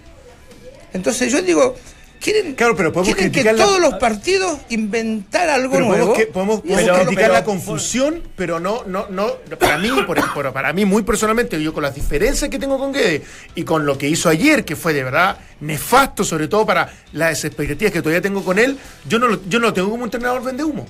[0.94, 1.76] Entonces yo digo,
[2.20, 6.06] quieren, Claro, pero podemos quieren que la- todos los partidos inventar algo Pero nuevo.
[6.14, 9.28] podemos, que- podemos- y podemos eso- criticar pero- la confusión, pero no, no, no,
[9.58, 12.92] para mí, por, por- para mí muy personalmente, yo con las diferencias que tengo con
[12.92, 13.22] Guede
[13.54, 17.44] y con lo que hizo ayer, que fue de verdad nefasto, sobre todo para las
[17.44, 18.78] expectativas que todavía tengo con él,
[19.08, 20.86] yo no lo, yo no lo tengo como un entrenador vende humo.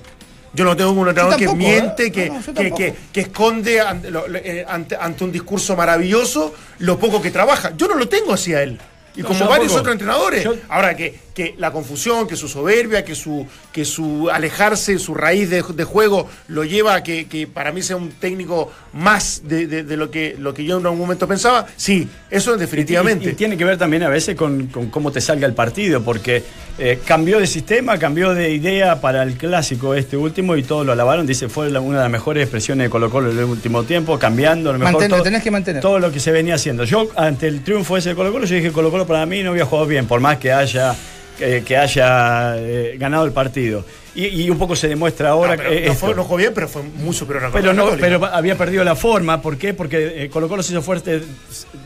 [0.51, 2.11] Yo no lo tengo como un entrenador tampoco, que miente, ¿eh?
[2.11, 4.09] que, No, no, yo que, que- que esconde ante,
[4.43, 7.71] eh, ante- ante un discurso maravilloso lo poco que trabaja.
[7.77, 8.79] Yo no lo tengo así a él.
[9.19, 10.43] Y como varios otros entrenadores.
[10.43, 15.13] Yo- Ahora que, que la confusión, que su soberbia, que su, que su alejarse, su
[15.13, 19.43] raíz de, de juego lo lleva a que, que para mí sea un técnico más
[19.45, 23.29] de, de- de lo, que, lo que yo en algún momento pensaba, sí, eso definitivamente.
[23.29, 26.03] Y, y tiene que ver también a veces con, con cómo te salga el partido,
[26.03, 26.43] porque
[26.77, 30.91] eh, cambió de sistema, cambió de idea para el clásico este último y todos lo
[30.91, 31.25] alabaron.
[31.25, 34.19] Dice, fue la- una de las mejores expresiones de Colo Colo en el último tiempo,
[34.19, 35.81] cambiando a lo mejor Mantener, todo, tenés que mantener.
[35.81, 36.83] todo lo que se venía haciendo.
[36.83, 39.51] Yo, ante el triunfo ese de Colo Colo, yo dije, Colo Colo para mí no
[39.51, 40.93] había jugado bien, por más que haya...
[41.39, 43.83] que- que haya eh, ganado el partido.
[44.15, 46.51] Y, y un poco se demuestra ahora No, pero que no, fue, no jugó bien,
[46.53, 49.41] pero fue muy superior a Pero no, pero había perdido la forma.
[49.41, 49.73] ¿Por qué?
[49.73, 51.21] Porque eh, Colo Colo se hizo fuerte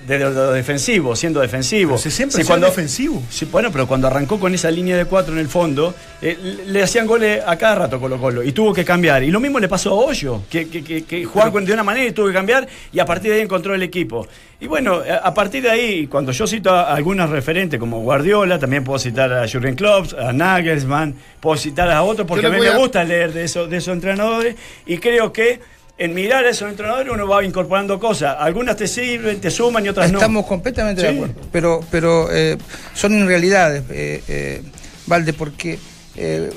[0.07, 1.97] de lo, defensivo, siendo defensivo.
[1.97, 3.21] Si siempre Sí, fue defensivo.
[3.29, 6.83] Sí, bueno, pero cuando arrancó con esa línea de cuatro en el fondo, eh, le
[6.83, 9.23] hacían goles a cada rato Colo Colo y tuvo que cambiar.
[9.23, 12.07] Y lo mismo le pasó a Hoyo, que, que, que, que jugaba de una manera
[12.07, 14.27] y tuvo que cambiar y a partir de ahí encontró el equipo.
[14.63, 18.85] Y bueno, a partir de ahí, cuando yo cito a algunos referentes como Guardiola, también
[18.85, 22.75] puedo citar a Jurgen Klopp, a Nagelsmann, puedo citar a otros porque a mí me
[22.77, 25.59] gusta leer de esos, de esos entrenadores y creo que
[25.97, 28.35] en mirar a esos entrenadores uno va incorporando cosas.
[28.39, 30.17] Algunas te sirven, te suman y otras no.
[30.17, 31.35] Estamos completamente de acuerdo.
[31.51, 32.57] Pero, pero eh,
[32.93, 34.61] son irrealidades, eh, eh,
[35.07, 35.77] Valde, porque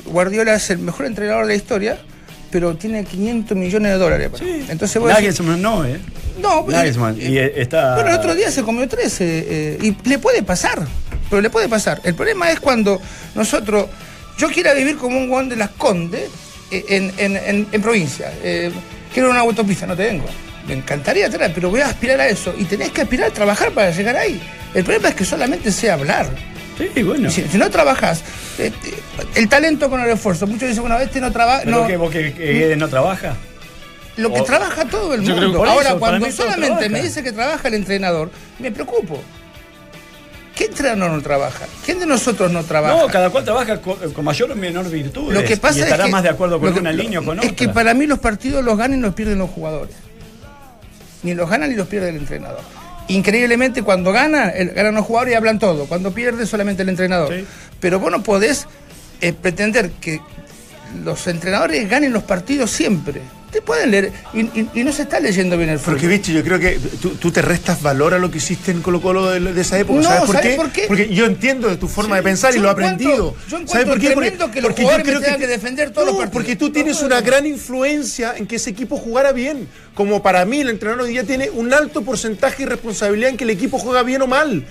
[0.07, 1.99] Guardiola es el mejor entrenador de la historia,
[2.51, 4.31] pero tiene 500 millones de dólares.
[4.39, 4.67] Sí.
[4.69, 5.99] Entonces Nagelsmann no, ¿eh?
[6.41, 7.17] no, Nagelsmann.
[7.21, 7.95] eh, Y está.
[7.95, 10.87] Bueno, el otro día se comió 13 eh, y le puede pasar,
[11.29, 12.01] pero le puede pasar.
[12.05, 13.01] El problema es cuando
[13.35, 13.87] nosotros,
[14.39, 16.29] yo quiera vivir como un guan de las Condes
[16.71, 18.33] eh, en, en- en- en provincia.
[18.43, 18.71] Eh,
[19.13, 20.27] quiero una autopista, no te vengo.
[20.67, 22.53] Me encantaría tener, pero voy a aspirar a eso.
[22.59, 24.41] Y tenés que aspirar a trabajar para llegar ahí.
[24.75, 26.29] El problema es que solamente sé hablar.
[26.95, 27.31] Sí, bueno.
[27.31, 28.23] Si, si no trabajas,
[28.59, 28.71] eh,
[29.37, 30.47] el talento con el esfuerzo.
[30.47, 31.63] Muchos dicen, bueno, este no trabaja.
[31.65, 33.37] ¿Pero No, que vos que, no trabaja?
[34.17, 35.65] lo que O- trabaja todo el mundo.
[35.65, 39.23] Ahora, eso, cuando solamente me dice que trabaja el entrenador, me preocupo.
[40.57, 41.67] ¿Qué entrenador no trabaja?
[41.85, 42.97] ¿Quién de nosotros no trabaja?
[42.97, 45.33] No, cada cual trabaja con, con mayor o menor virtud.
[45.33, 47.25] Lo que pasa y estará es que, más de acuerdo con que- una línea o
[47.25, 47.57] con es otra.
[47.57, 49.95] que para mí los partidos los ganan y los pierden los jugadores.
[51.23, 52.61] Ni los ganan ni los pierde el entrenador.
[53.09, 55.85] Increíblemente, cuando gana, el- ganan los jugadores y hablan todo.
[55.87, 57.33] Cuando pierde, solamente el entrenador.
[57.35, 57.45] Sí.
[57.79, 58.67] Pero vos no podés
[59.21, 60.21] eh, pretender que
[61.05, 63.21] los entrenadores ganen los partidos siempre.
[63.51, 65.95] Te pueden leer y, y- y no se está leyendo bien el fútbol.
[65.95, 68.83] Porque, viste, yo creo que tú, tú te restas valor a lo que hiciste en
[68.83, 70.01] Colo Colo de, de esa época.
[70.01, 70.57] No, ¿Sabes, por, ¿sabes qué?
[70.57, 70.85] por qué?
[70.89, 73.35] Porque yo entiendo de tu forma Sí, de pensar y lo he aprendido.
[73.49, 74.11] yo ¿Sabes por qué?
[74.11, 76.33] Porque, que los porque yo creo que defender todos No, los partidos.
[76.33, 79.69] Porque tú tienes una gran influencia en que ese equipo jugara bien.
[79.95, 83.45] Como para mí, el entrenador hoy día tiene un alto porcentaje de responsabilidad en que
[83.45, 84.67] el equipo juega bien o mal.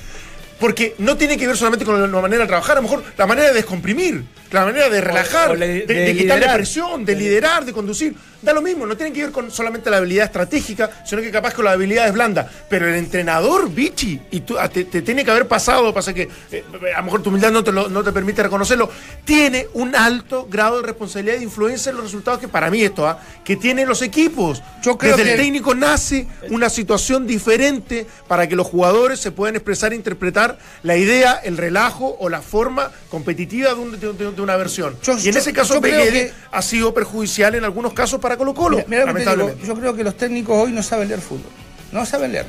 [0.59, 3.25] Porque no tiene que ver solamente con la manera de trabajar, a lo mejor la
[3.27, 6.55] manera de descomprimir, la manera de relajar, o le- de, de de quitarle liderar.
[6.55, 8.15] presión, de liderar, de conducir.
[8.41, 11.53] Da lo mismo, no tiene que ver con solamente la habilidad estratégica, sino que capaz
[11.55, 12.45] con las habilidades blandas.
[12.69, 16.29] Pero el entrenador, Vichy, y tú, a- te, te tiene que haber pasado, pasa que
[16.51, 16.63] eh,
[16.95, 18.89] a lo mejor tu humildad no te, lo- no te permite reconocerlo,
[19.25, 23.07] tiene un alto grado de responsabilidad e influencia en los resultados que para mí esto,
[23.07, 23.19] ¿ah?
[23.43, 24.61] que tienen los equipos.
[24.83, 29.55] Yo creo Desde el técnico nace una situación diferente para que los jugadores se puedan
[29.55, 30.44] expresar e interpretar
[30.83, 34.95] la idea, el relajo o la forma competitiva de, un- de- de- de una versión.
[35.03, 38.53] Yo- y en yo- ese caso que- ha sido perjudicial en algunos casos para Colo
[38.53, 41.49] Colo, Mira, mira digo, yo creo que los técnicos hoy no saben leer fútbol.
[41.91, 42.45] No saben leer.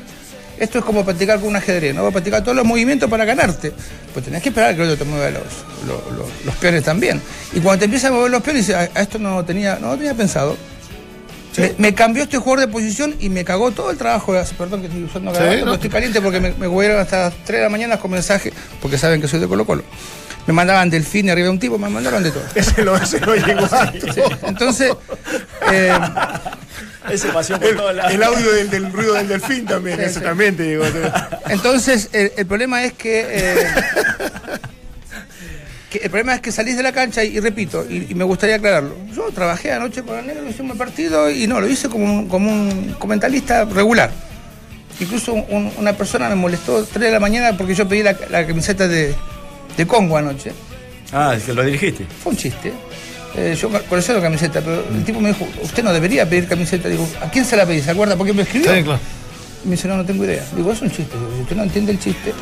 [0.58, 2.02] Esto es como practicar con un ajedrez, ¿no?
[2.02, 3.72] Vas a practicar todos los movimientos para ganarte.
[4.14, 5.42] Pues tenés que esperar que el otro te mueva los,
[5.86, 7.20] los, los- los peones también.
[7.52, 9.94] Y cuando te empiezan a mover los peones, dices, "Ah, a esto no tenía, no
[9.96, 10.56] tenía pensado.
[11.58, 14.32] Me, me cambió este jugador de posición y me cagó todo el trabajo.
[14.32, 17.18] de- Perdón que estoy usando Sí, garabato, no estoy caliente porque me, me huyeron hasta
[17.30, 19.82] las 3 de la mañana con mensajes, porque saben que soy de Colo Colo.
[20.46, 22.44] Me mandaban delfín arriba de un tipo, me mandaron de todo.
[22.54, 23.92] Ese lo, ese lo llegó a
[24.46, 24.92] Entonces,
[25.72, 25.92] eh,
[27.10, 30.20] Ese paseó por el, el audio del, del ruido del delfín también, Sí, sí.
[30.20, 30.84] también te digo.
[31.48, 33.66] Entonces, el, el problema es que, eh,
[35.98, 38.24] que El problema es que salís de la cancha y, y repito, y, y me
[38.24, 38.94] gustaría aclararlo.
[39.14, 42.28] Yo trabajé anoche con el negro, hicimos el partido y no, lo hice como un,
[42.28, 44.10] como un comentarista regular.
[44.98, 48.46] Incluso un- una persona me molestó 3 de la mañana porque yo pedí la, la
[48.46, 49.14] camiseta de,
[49.76, 50.52] de Congo anoche.
[51.12, 52.06] Ah, es que lo dirigiste.
[52.22, 52.72] Fue un chiste.
[53.36, 56.88] Eh, yo colecciono camiseta, pero el tipo me dijo, usted no debería pedir camiseta.
[56.88, 57.82] Digo, ¿a quién se la pedí?
[57.82, 58.74] ¿Se acuerda por qué me escribió?
[58.74, 58.98] Sí, claro.
[59.64, 60.42] Y me dice, no, no tengo idea.
[60.56, 61.14] Digo, es un chiste.
[61.18, 62.32] Digo, si usted no entiende el chiste,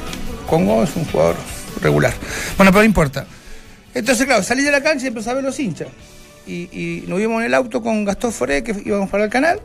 [0.49, 1.35] Congo es un jugador
[1.83, 2.15] regular.
[2.57, 3.27] Bueno, pero no importa.
[3.95, 5.89] Entonces, claro, salí de la cancha y empecé a ver los hinchas.
[6.47, 9.61] Y, nos vimos en el auto con Gastón Foré, que íbamos para el canal,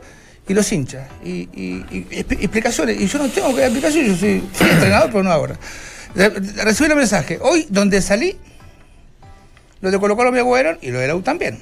[0.48, 1.06] y los hinchas.
[1.24, 3.00] Y, y- y expli- explicaciones.
[3.00, 5.58] Y yo no tengo que dar explicaciones, yo soy, entrenador, pero no ahora.
[6.14, 6.30] Re-
[6.64, 7.38] Recibí el mensaje.
[7.42, 8.36] Hoy, donde salí,
[9.80, 11.58] lo de Colo Colo me agüeron y lo de la U también.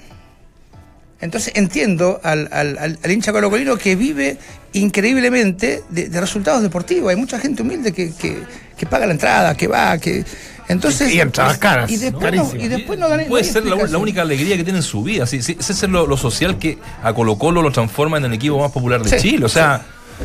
[1.20, 4.38] Entonces entiendo al, al- al- al hincha colocolino que vive
[4.72, 7.10] increíblemente de, resultados deportivos.
[7.10, 10.24] Hay mucha gente humilde que paga la entrada, que va, que.
[10.68, 13.70] Entonces, Y entradas caras, Y después, no, y después no dan Puede no ser la,
[13.70, 14.02] la explicación.
[14.02, 15.26] única alegría que tiene en su vida.
[15.26, 18.32] Sí, sí, ese es lo, lo social que a Colo Colo lo transforma en el
[18.34, 19.46] equipo más popular de Sí, Chile.
[19.46, 19.82] O sea,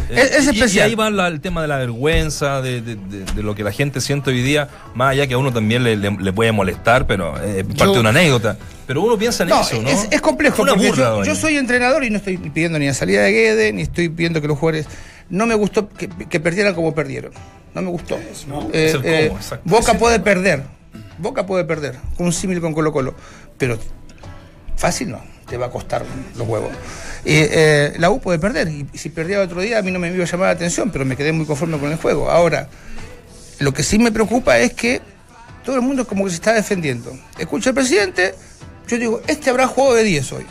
[0.10, 0.90] eh, Es- es y- y, especial.
[0.90, 3.72] ahí va la- el tema de la vergüenza, de, de- de- de lo que la
[3.72, 7.08] gente siente hoy día, más allá que a uno también le, le- le puede molestar,
[7.08, 8.58] pero eh, es parte Yo- de una anécdota.
[8.86, 9.88] Pero uno piensa en No, eso, ¿no?
[9.88, 10.62] es, es complejo.
[10.62, 13.72] Una burla, yo, yo soy entrenador y no estoy pidiendo ni la salida de Guede,
[13.72, 14.88] ni estoy pidiendo que los jugadores.
[15.30, 17.32] No me gustó que, que perdieran como perdieron.
[17.74, 18.18] No me gustó.
[18.18, 19.70] Eh, es el cómo, exacto.
[19.70, 20.64] Boca puede perder.
[21.18, 21.98] Boca puede perder.
[22.18, 23.16] Un símil con Colo Colo.
[23.58, 23.78] Pero
[24.76, 25.22] fácil no.
[25.50, 26.04] Te va a costar
[26.36, 26.72] los huevos.
[27.26, 28.68] Eh, la U puede perder.
[28.68, 31.06] Y si perdía otro día, a mí no me iba a llamar la atención, pero
[31.06, 32.30] me quedé muy conforme con el juego.
[32.30, 32.70] Ahora,
[33.60, 35.02] lo que sí me preocupa es que
[35.64, 37.18] todo el mundo como que se está defendiendo.
[37.38, 38.36] Escucha al presidente,
[38.88, 40.46] yo digo, este habrá jugado de 10 hoy.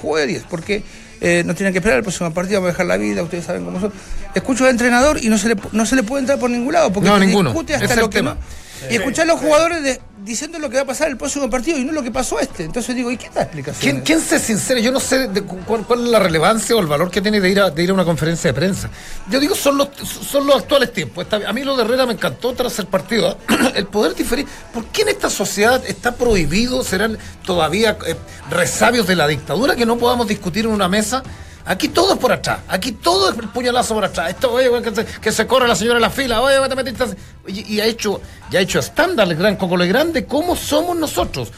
[0.00, 0.82] Jugó de 10, porque
[1.24, 3.64] eh, no tienen que esperar el próximo partido, va a dejar la vida, ustedes saben
[3.64, 3.92] cómo son.
[4.34, 6.92] Escucho al entrenador y no se le, no se le puede entrar por ningún lado,
[6.92, 7.50] porque No, ninguno.
[7.50, 8.34] discute hasta es lo que tema.
[8.34, 8.90] no.
[8.90, 11.78] Y escuchar a los jugadores de- diciendo lo que va a pasar el próximo partido
[11.78, 12.64] y no lo que pasó este.
[12.64, 13.80] Entonces digo, ¿y qué da explicación?
[13.80, 14.80] ¿Quién, quién se sincera?
[14.80, 17.40] Yo no sé de cu- cuál, cuál es la relevancia o el valor que tiene
[17.40, 18.90] de ir a, de ir a una conferencia de prensa.
[19.30, 21.26] Yo digo, son los, son los actuales tiempos.
[21.28, 21.46] Bien.
[21.46, 23.32] a mí lo de Herrera me encantó tras el partido.
[23.32, 23.36] ¿eh?
[23.74, 24.46] El poder diferir.
[24.72, 26.84] ¿Por qué en esta sociedad está prohibido?
[26.84, 28.14] ¿Serán todavía eh,
[28.50, 31.22] resabios de la dictadura que no podamos discutir en una mesa?
[31.64, 34.30] Aquí todo es por atrás, aquí todo es el puñalazo por atrás.
[34.30, 37.04] Esto, oye, que, se, que se corre la señora en la fila, oye, te metiste.
[37.46, 38.20] Oye, y ha hecho,
[38.50, 41.52] ya ha hecho estándar el gran Coco Grande, ¿cómo somos nosotros?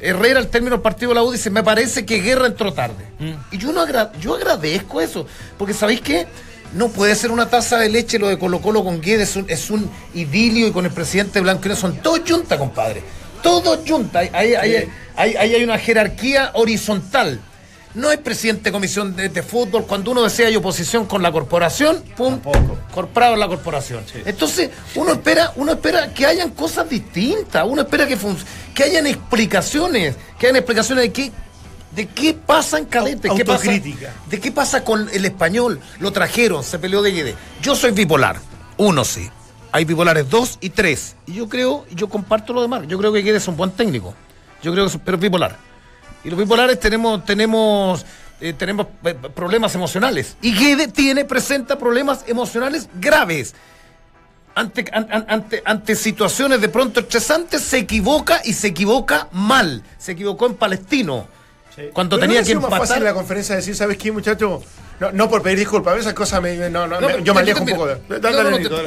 [0.00, 3.04] Herrera, al término del partido de la U, dice, me parece que Guerra entró tarde.
[3.52, 5.26] Y yo, no agra- yo agradezco eso,
[5.58, 6.26] porque ¿sabéis qué?
[6.74, 9.44] No puede ser una taza de leche lo de Colo Colo con Guedes, es un,
[9.48, 13.02] es un idilio y con el presidente Blanco Negro, son todos yunta, compadre.
[13.42, 14.20] Todos yunta.
[14.20, 17.38] Ahí hay, hay, hay- ahí hay una jerarquía horizontal.
[17.94, 19.86] No hay presidente de comisión de, de fútbol.
[19.86, 22.40] Cuando uno desea hay oposición con la corporación, pum,
[22.94, 24.04] comprado en la corporación.
[24.24, 28.16] Entonces, uno espera, uno espera que hayan cosas distintas, uno espera que,
[28.74, 31.32] que hayan explicaciones, que hayan explicaciones de qué,
[31.94, 35.78] de qué pasa en Cadete, qué pasa, de qué pasa con el español.
[36.00, 37.34] Lo trajeron, se peleó de Guede.
[37.60, 38.40] Yo soy bipolar,
[38.78, 39.28] uno sí.
[39.74, 41.16] Hay bipolares dos y tres.
[41.26, 42.84] Y yo creo, y yo comparto lo demás.
[42.88, 44.14] Yo creo que Guede es un buen técnico.
[44.62, 45.71] Yo creo que es, pero es bipolar.
[46.24, 48.04] Y los bipolares tenemos, tenemos,
[48.40, 50.36] eh, tenemos eh, problemas emocionales.
[50.40, 53.54] Y Guede tiene, presenta problemas emocionales graves.
[54.54, 59.82] Ante, an- an- ante, ante situaciones de pronto estresantes, se equivoca y se equivoca mal.
[59.98, 61.26] Se equivocó en Palestino.
[61.94, 63.14] Cuando Pero tenía ¿no que más fácil en la empatar.
[63.14, 64.62] conferencia decir, ¿sabes qué, muchacho?
[65.02, 66.56] No, no por pedir disculpas, esas cosas me.
[66.70, 67.96] No, no, No, me- yo me alejo un poco de.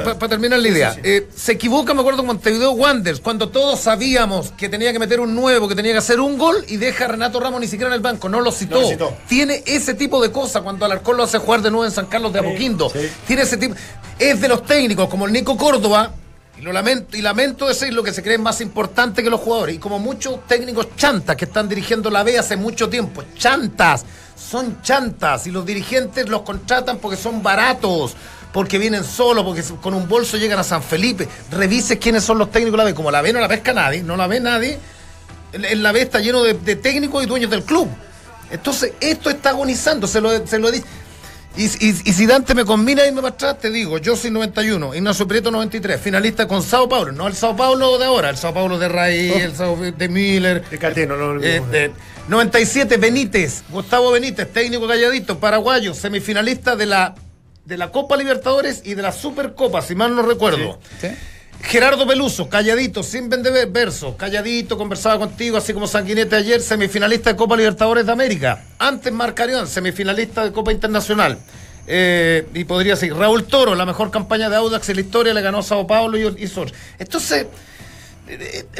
[0.04, 1.08] Pa- Para terminar la idea, Sí, sí.
[1.08, 5.34] Eh, se equivoca, me acuerdo, Montevideo Wanderers, cuando todos sabíamos que tenía que meter un
[5.34, 7.94] nuevo, que tenía que hacer un gol y deja a Renato Ramos ni siquiera en
[7.94, 8.76] el banco, no lo citó.
[8.76, 9.16] No lo citó.
[9.28, 12.32] Tiene ese tipo de cosas cuando Alarcón lo hace jugar de nuevo en San Carlos
[12.32, 12.90] de Apoquindo.
[13.26, 13.74] Tiene ese tipo.
[14.18, 16.12] Es de los técnicos, como el Nico Córdoba.
[16.58, 19.74] Y lo lamento, y lamento decir lo que se cree más importante que los jugadores.
[19.74, 23.22] Y como muchos técnicos chantas que están dirigiendo la B hace mucho tiempo.
[23.36, 24.06] Chantas.
[24.36, 25.46] Son chantas.
[25.46, 28.14] Y los dirigentes los contratan porque son baratos.
[28.52, 31.28] Porque vienen solos, porque con un bolso llegan a San Felipe.
[31.50, 32.94] Revise quiénes son los técnicos de la B.
[32.94, 34.78] Como la B no la pesca nadie, no la ve nadie.
[35.52, 37.88] En, la B está lleno de, técnicos y dueños del club.
[38.50, 40.70] Entonces, esto está agonizando, se lo, se lo.
[41.56, 44.30] Y, y- y si Dante me combina y me para atrás, te digo, yo soy
[44.30, 48.36] 91, Ignacio Prieto 93, finalista con Sao Paulo, no el Sao Paulo de ahora, el
[48.36, 50.62] Sao Paulo de Raí, el Sao de Miller.
[50.68, 51.92] De Cateno, no lo Eh, de-
[52.28, 57.14] 97, Benítez, Gustavo Benítez, técnico calladito, paraguayo, semifinalista de la,
[57.64, 60.78] de la Copa Libertadores y de la Supercopa, si mal no recuerdo.
[61.00, 61.08] ¿Sí?
[61.66, 67.36] Gerardo Peluso, calladito, sin vender verso, calladito, conversaba contigo, así como Sanguinete ayer, semifinalista de
[67.36, 68.62] Copa Libertadores de América.
[68.78, 71.38] Antes Marcarión, semifinalista de Copa Internacional.
[71.88, 75.42] Eh, y podría decir, Raúl Toro, la mejor campaña de Audax en la historia, le
[75.42, 76.52] ganó a Sao Paulo y, y.
[77.00, 77.46] Entonces,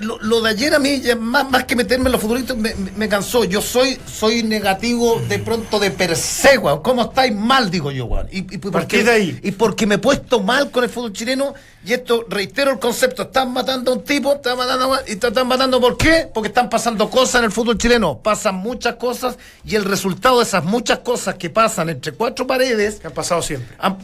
[0.03, 3.45] lo, lo de ayer a mí, más, más que meterme en los futbolistas, me, cansó.
[3.45, 6.83] Yo soy soy negativo de pronto de per se, weón.
[6.83, 8.27] ¿Cómo estáis mal, digo yo, weón?
[8.33, 9.41] Y, y, Partí de ahí.
[9.43, 13.23] y porque me he puesto mal con el fútbol chileno, y esto, reitero el concepto,
[13.23, 16.29] están matando a un tipo, están matando a- y te están matando ¿por qué?
[16.35, 20.45] Porque están pasando cosas en el fútbol chileno, pasan muchas cosas, y el resultado de
[20.45, 23.77] esas muchas cosas que pasan entre cuatro paredes Que han pasado siempre.
[23.79, 23.99] han-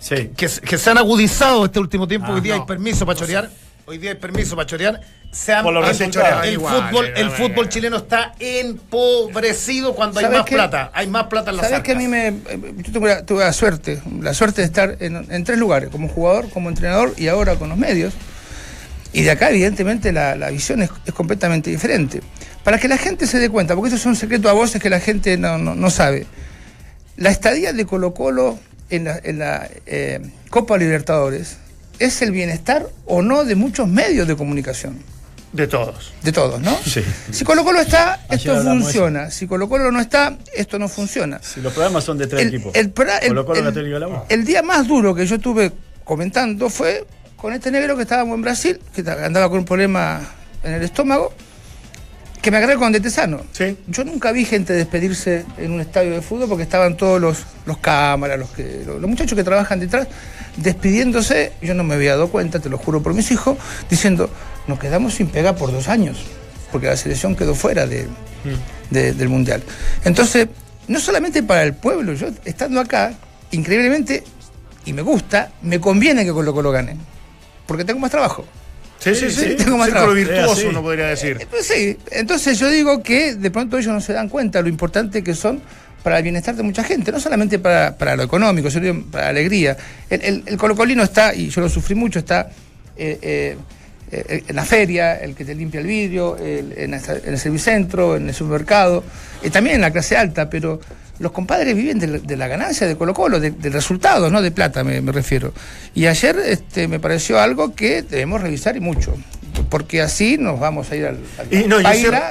[0.00, 0.30] Sí.
[0.36, 2.28] que, se- que se han agudizado este último tiempo.
[2.30, 2.60] Ah, Hoy día no.
[2.62, 3.50] hay permiso para chorear.
[3.88, 5.00] Hoy día hay permiso para chorear.
[5.32, 10.26] Se han- los el- Igual, fútbol, eh, el no, fútbol chileno está empobrecido cuando hay
[10.26, 10.90] ¿Sabes más plata.
[10.92, 12.28] Hay más plata en las ¿Sabes que a mí me.
[12.28, 16.06] eh, Yo la, tuve la suerte, la suerte de estar en, en tres lugares, como
[16.08, 18.12] jugador, como entrenador y ahora con los medios.
[19.14, 22.20] Y de acá, evidentemente, la, la visión es, es completamente diferente.
[22.64, 24.90] Para que la gente se dé cuenta, porque esto es un secreto a voces que
[24.90, 26.26] la gente no, no- no sabe.
[27.16, 28.58] La estadía de Colo Colo
[28.90, 30.20] en la, en la, eh,
[30.50, 31.56] Copa Libertadores
[31.98, 34.98] es el bienestar o no de muchos medios de comunicación.
[35.52, 36.12] De todos.
[36.22, 36.76] De todos, ¿no?
[36.84, 37.02] Sí.
[37.30, 39.30] Si Colo Colo está, esto funciona.
[39.30, 41.40] Si Colo Colo no está, esto no funciona.
[41.42, 42.74] Si los programas son de tres El, equipos.
[42.74, 43.72] el pra- el- Colo Colo,
[44.28, 45.72] el- día más duro que yo estuve
[46.04, 50.20] comentando fue con este negro que estábamos en Brasil, que andaba con un problema
[50.62, 51.32] en el estómago,
[52.48, 53.42] que me agarré con Detesano.
[53.52, 53.76] Sí.
[53.88, 57.76] Yo nunca vi gente despedirse en un estadio de fútbol porque estaban todos los, los
[57.76, 60.08] cámaras, los, que, los, los muchachos que trabajan detrás,
[60.56, 61.52] despidiéndose.
[61.60, 63.58] Yo no me había dado cuenta, te lo juro por mis hijos,
[63.90, 64.30] diciendo,
[64.66, 66.24] nos quedamos sin pega por dos años,
[66.72, 68.08] porque la selección quedó fuera de,
[68.90, 69.62] de- del Mundial.
[70.04, 70.48] Entonces,
[70.86, 73.12] no solamente para el pueblo, yo estando acá,
[73.50, 74.24] increíblemente,
[74.86, 76.96] y me gusta, me conviene que Colo Colo gane,
[77.66, 78.46] porque tengo más trabajo.
[78.98, 79.54] Sí, sí, sí.
[79.56, 81.46] tengo más Círculo virtuoso, uno podría decir.
[81.50, 85.22] Pues sí, entonces yo digo que de pronto ellos no se dan cuenta lo importante
[85.22, 85.60] que son
[86.02, 89.30] para el bienestar de mucha gente, no solamente para, para lo económico, sino para la
[89.30, 89.76] alegría.
[90.10, 92.48] El, el, el colocolino está, y yo lo sufrí mucho, está
[92.96, 93.56] eh, eh,
[94.10, 98.28] eh, en la feria, el que te limpia el vidrio, el- en, el servicentro, en
[98.28, 99.04] el supermercado,
[99.52, 100.80] también en la clase alta, pero
[101.18, 104.40] los compadres viven de, la- de la ganancia de Colo Colo, de- del resultado, no
[104.42, 105.52] de plata me, me refiero.
[105.94, 109.14] Y ayer este, me pareció algo que debemos revisar y mucho,
[109.68, 111.18] porque así nos vamos a ir al...
[111.38, 111.80] al Y no,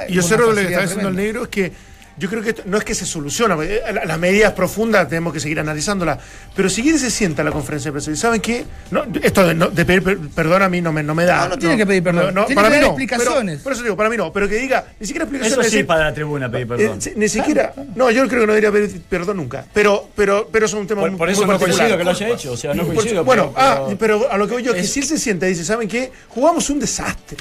[0.08, 1.72] yo cierro lo que está diciendo el negro es que
[2.18, 5.32] yo creo que esto- no es que se soluciona, eh, la- las medidas profundas tenemos
[5.32, 6.18] que seguir analizándolas,
[6.54, 9.54] pero si quiere se sienta la conferencia de prensa y saben qué, no, esto de,
[9.54, 11.44] no- de pedir per- perdón a mí no me, no me da.
[11.44, 12.34] No, no tiene que pedir perdón.
[12.34, 13.60] Tiene para que mí dar no, pero- explicaciones.
[13.60, 15.66] por eso digo, para mí no, pero que diga, ni siquiera Eso explicaciones.
[15.66, 16.98] sí, decir, para la tribuna pedir perdón.
[16.98, 20.48] eh, si- ni siquiera, no, yo creo que no debería pedir perdón nunca, pero, pero,
[20.50, 21.78] pero es un tema Por, muy- por muy eso no particular.
[21.78, 22.52] coincido que lo haya hecho.
[22.52, 23.24] O sea, no Por- coincido.
[23.24, 25.46] bueno, pero- ah, pero a lo que voy yo, es que si él se sienta
[25.46, 26.10] y dice, ¿saben qué?
[26.28, 27.36] Jugamos un desastre.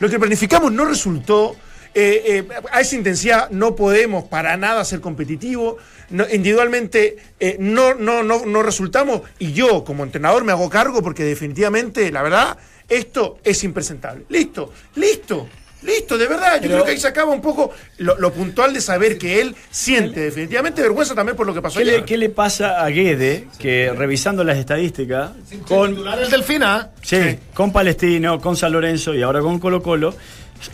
[0.00, 1.56] Lo que planificamos no resultó.
[1.94, 5.76] Eh, eh, a esa intensidad no podemos para nada ser competitivos.
[6.10, 9.22] No- individualmente eh, no, no, no, no resultamos.
[9.38, 14.24] Y yo, como entrenador, me hago cargo porque definitivamente, la verdad, esto es impresentable.
[14.28, 15.48] Listo, listo.
[15.82, 18.72] Listo, de verdad, yo Pero- creo que ahí se acaba un poco lo, lo puntual
[18.72, 22.00] de saber que él siente definitivamente vergüenza también por lo que pasó ¿Qué ayer.
[22.00, 25.32] le, qué le pasa a Guede que revisando las estadísticas
[25.68, 26.88] con, el Delfina.
[27.02, 30.14] sí, con Palestino, con San Lorenzo y ahora con Colo Colo,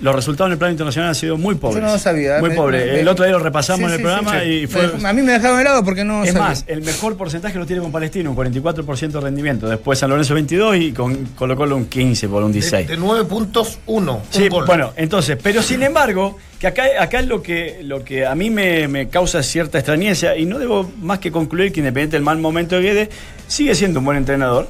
[0.01, 1.81] los resultados en el plano internacional han sido muy pobres.
[1.81, 2.39] Yo no lo sabía.
[2.41, 2.87] Muy Me- pobres.
[2.93, 4.51] me- El otro día lo repasamos Sí, en el programa sí, sí.
[4.63, 4.93] y fue...
[5.05, 6.49] A mí me dejaron helado porque no Es sabía.
[6.49, 9.69] más, el mejor porcentaje lo tiene con Palestino, un 44% de rendimiento.
[9.69, 12.89] Después San Lorenzo 22 y con Colo Colo un 15 por un De, 16.
[12.89, 14.23] de 9 puntos, 1.
[14.31, 18.51] Sí, bueno, entonces, pero sin embargo, que acá, acá lo que lo que a mí
[18.51, 22.39] me, me causa cierta extrañeza, y no debo más que concluir que independiente del mal
[22.39, 23.09] momento de Guedes,
[23.47, 24.69] sigue siendo un buen entrenador.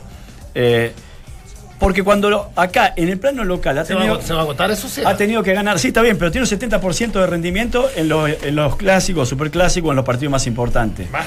[0.54, 0.92] eh,
[1.80, 4.42] porque cuando lo- acá, en el plano local, ha ¿Se va, tenido, se va a
[4.42, 5.02] agotar eso sí.
[5.04, 8.30] ha tenido que ganar, sí, está bien, pero tiene un 70% de rendimiento en los,
[8.42, 11.10] en los clásicos, superclásicos, en los partidos más importantes.
[11.10, 11.26] Más,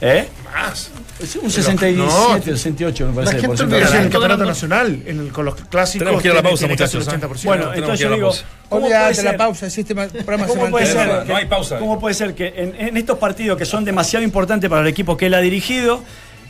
[0.00, 0.28] ¿Eh?
[0.52, 0.90] más.
[1.22, 3.32] Es un 67, No, 68, me parece.
[3.34, 6.00] gente por ciento olvida el campeonato nacional, en el- con los clásicos.
[6.04, 7.10] Tenemos que ir a la pausa, muchachos, ¿eh?
[7.10, 7.44] 80%.
[7.48, 8.44] Bueno, Tenemos entonces yo a la digo, pausa.
[8.68, 11.36] ¿cómo puede Olvídate la pausa, el sistema, el programa se ¿Cómo puede, ser, No, no
[11.36, 11.78] hay pausa.
[11.78, 15.16] ¿Cómo puede ser que en, en estos partidos que son demasiado importantes para el equipo
[15.16, 16.02] que él ha dirigido,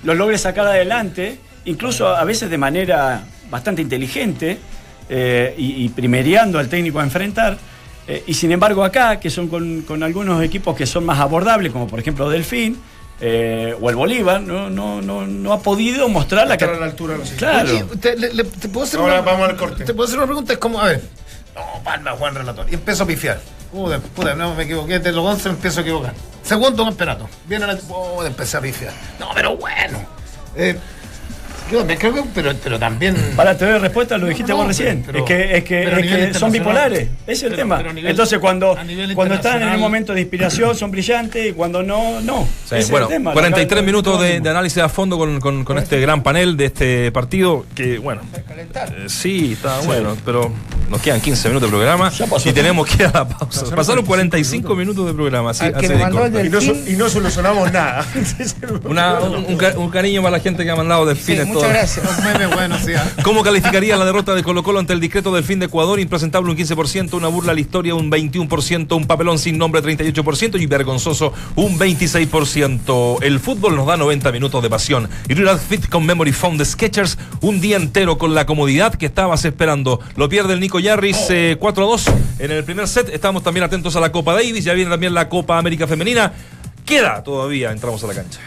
[0.04, 4.58] los logre sacar adelante, incluso a veces de manera bastante inteligente
[5.08, 7.56] eh, y, y primereando al técnico a enfrentar?
[8.08, 11.70] eh, y sin embargo acá, que son con, con algunos equipos que son más abordables,
[11.70, 12.76] como por ejemplo Delfín
[13.20, 17.70] eh, o el Bolívar, no, no, no, no ha podido mostrar la la altura Claro.
[17.70, 19.84] Oye, te, le- le- te puedo hacer Ahora una, vamos al corte.
[19.84, 21.02] Te puedo hacer una pregunta, es como, a ver.
[21.54, 22.66] No, Palma, Juan Relator.
[22.68, 23.40] Y empiezo a pifiar.
[23.70, 26.14] Puta, puta, no me equivoqué, de los 11 me empiezo a equivocar.
[26.42, 27.28] Segundo campeonato.
[27.46, 27.78] Viene la.
[27.90, 28.92] Oh, empecé a pifiar.
[29.20, 29.98] No, pero bueno.
[30.56, 30.76] Eh,
[31.72, 33.16] Yo también creo que, pero, pero también.
[33.34, 35.02] Para tener respuesta lo dijiste No, vos no, recién.
[35.06, 37.08] pero- es que, es que, es que son bipolares.
[37.26, 37.78] Ese es el Pero- tema.
[37.78, 38.76] pero nivel- Entonces, cuando,
[39.14, 42.44] cuando están en un momento de inspiración son brillantes y cuando no, no.
[42.44, 43.32] Sí, Ese es bueno, el tema.
[43.32, 46.66] 43 Acá- minutos de, de análisis a fondo con, con- con este gran panel de
[46.66, 50.52] este partido que, bueno, eh, sí, está bueno, pero
[50.92, 52.12] nos quedan 15 minutos de programa
[52.44, 53.74] y tenemos que ir a la pausa.
[53.74, 56.46] Pasaron 45 minutos de programa, de.
[56.46, 58.06] Y no, y no solucionamos nada.
[58.84, 61.46] Una- un, un ca- un cariño para la gente que ha mandado Sí, delfines.
[61.46, 61.70] muchas todo.
[61.72, 62.52] gracias.
[62.54, 62.92] Bueno, sí.
[62.94, 63.04] ah.
[63.24, 65.98] ¿Cómo calificaría la derrota de Colo Colo ante el discreto del fin de Ecuador?
[65.98, 70.60] Impresentable un 15%, una burla a la historia un 21%, un papelón sin nombre 38%
[70.60, 73.18] y vergonzoso un 26%.
[73.22, 75.08] El fútbol nos da 90 minutos de pasión.
[75.28, 79.06] Y Real Fit con Memory Foam de Sketchers, un día entero con la comodidad que
[79.06, 80.00] estabas esperando.
[80.16, 82.06] Lo pierde el Nico Yarris eh, 4 a 2
[82.40, 83.08] en el primer set.
[83.08, 86.32] Estamos también atentos a la Copa Davis, ya viene también la Copa América Femenina.
[86.84, 88.40] Queda todavía, entramos a la cancha.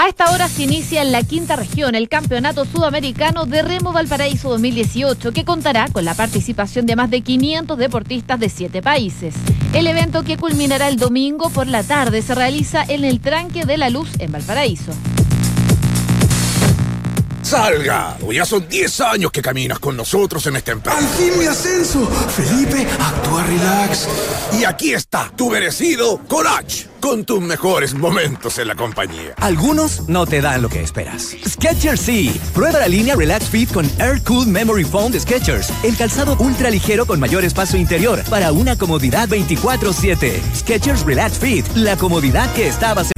[0.00, 4.48] A esta hora se inicia en la quinta región el Campeonato Sudamericano de Remo Valparaíso
[4.50, 9.34] 2018, que contará con la participación de más de 500 deportistas de siete países.
[9.72, 13.76] El evento que culminará el domingo por la tarde se realiza en el Tranque de
[13.76, 14.92] la Luz en Valparaíso.
[17.48, 20.98] Salgado, ya son 10 años que caminas con nosotros en esta empresa.
[20.98, 22.06] ¡Al fin mi ascenso!
[22.06, 24.06] Felipe, actúa relax.
[24.60, 29.32] Y aquí está, tu merecido Colach, con tus mejores momentos en la compañía.
[29.38, 31.34] Algunos no te dan lo que esperas.
[31.48, 32.38] Skechers sí.
[32.52, 35.72] Prueba la línea Relax Fit con Air Cool Memory Foam de Skechers.
[35.82, 40.42] El calzado ultra ligero con mayor espacio interior para una comodidad 24/7.
[40.54, 43.10] Skechers Relax Fit, la comodidad que estabas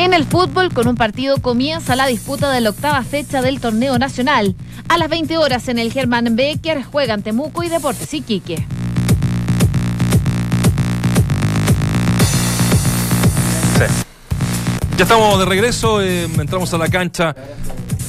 [0.00, 3.98] En el fútbol, con un partido comienza la disputa de la octava fecha del torneo
[3.98, 4.56] nacional.
[4.88, 8.64] A las 20 horas en el Germán Becker juegan Temuco y Deportes Iquique.
[14.96, 17.36] Ya estamos de regreso, eh, entramos a la cancha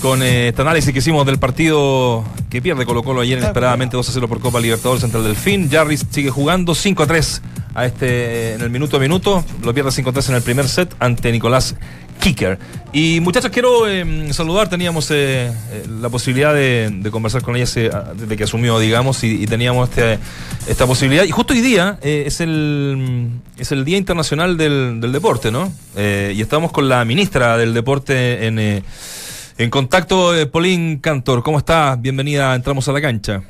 [0.01, 4.07] con eh, este análisis que hicimos del partido que pierde Colo Colo ayer inesperadamente 2
[4.07, 5.69] a 0 por Copa Libertadores el Delfín.
[5.69, 7.41] Jarris sigue jugando 5 a 3
[7.73, 10.67] a este, en el minuto a minuto, lo pierde 5 a 3 en el primer
[10.67, 11.75] set ante Nicolás
[12.21, 12.59] Kicker.
[12.93, 18.13] Y muchachos, quiero eh, saludar, teníamos eh, eh, la posibilidad de, conversar con ella ah,
[18.15, 20.19] desde que asumió, digamos, y, teníamos este,
[20.67, 21.23] esta posibilidad.
[21.23, 25.73] Y justo hoy día eh, es, el, es el Día Internacional del, del Deporte, ¿no?
[25.95, 31.43] Y estamos con la ministra del Deporte en, en contacto, Pauline Cantor.
[31.43, 31.97] ¿Cómo está?
[31.99, 33.41] Bienvenida, entramos a la cancha.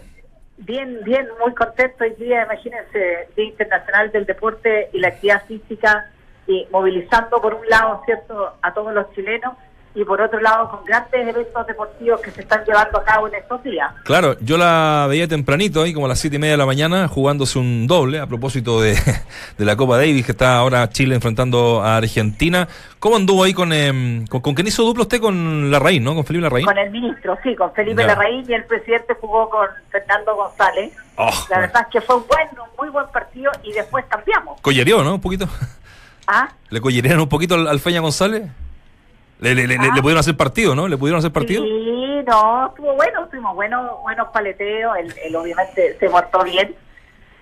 [0.63, 6.11] Bien, bien, muy contento hoy día, imagínense, Día Internacional del Deporte y la Actividad Física,
[6.45, 9.55] y movilizando por un lado, ¿cierto?, a todos los chilenos,
[9.93, 13.35] y por otro lado con grandes eventos deportivos que se están llevando a cabo en
[13.35, 13.91] estos días.
[14.03, 17.07] Claro, yo la veía tempranito ahí, como a las siete y media de la mañana,
[17.09, 18.93] jugándose un doble a propósito de,
[19.57, 22.67] de la Copa Davis, que está ahora Chile enfrentando a Argentina.
[22.99, 26.15] ¿Cómo anduvo ahí con, em, con, con quién hizo duplo usted con Larraín, no?
[26.15, 26.65] Con Felipe Larraín.
[26.65, 28.07] Con el ministro, sí, con Felipe Ya.
[28.07, 30.93] Larraín y el presidente jugó con Fernando González.
[31.17, 31.61] Oh, la bueno.
[31.61, 34.61] verdad es que fue un buen, un muy buen partido y después cambiamos.
[34.61, 35.15] Collereó, ¿no?
[35.15, 35.47] Un poquito.
[36.27, 36.47] ¿Ah?
[36.69, 38.43] ¿Le collerearon un poquito al, al Feña González?
[39.41, 39.91] Le, le, Ah.
[39.95, 40.87] le pudieron hacer partido, ¿no?
[40.87, 41.63] ¿Le pudieron hacer partido?
[41.63, 46.73] Sí, no, estuvo bueno, tuvimos buenos, buenos paleteos, él, él obviamente se portó bien,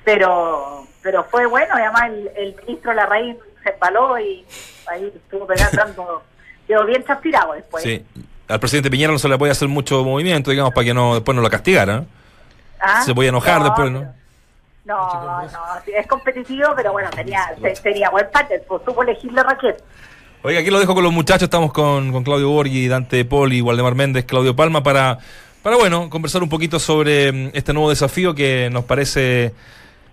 [0.04, 4.46] pero pero fue bueno, y además el, el ministro Larraín se empaló y
[4.92, 6.24] ahí estuvo pegando,
[6.68, 7.84] quedó bien transpirado después.
[7.84, 8.06] Sí.
[8.48, 11.36] Al presidente Piñera no se le puede hacer mucho movimiento, digamos, para que no después
[11.36, 12.04] no lo castigara.
[12.82, 13.02] ¿Ah?
[13.04, 14.14] Se podía enojar No, después, ¿no?
[14.86, 15.50] No, no,
[15.86, 19.76] es competitivo, pero bueno, tenía, te- tenía buen partner, pues supo elegirle Raquel.
[20.42, 21.44] Oiga, aquí lo dejo con los muchachos.
[21.44, 25.18] Estamos con, con Claudio Borghi, Dante Poli, Waldemar Méndez, Claudio Palma para,
[25.62, 29.54] para bueno, conversar un poquito sobre mm, este nuevo desafío que nos parece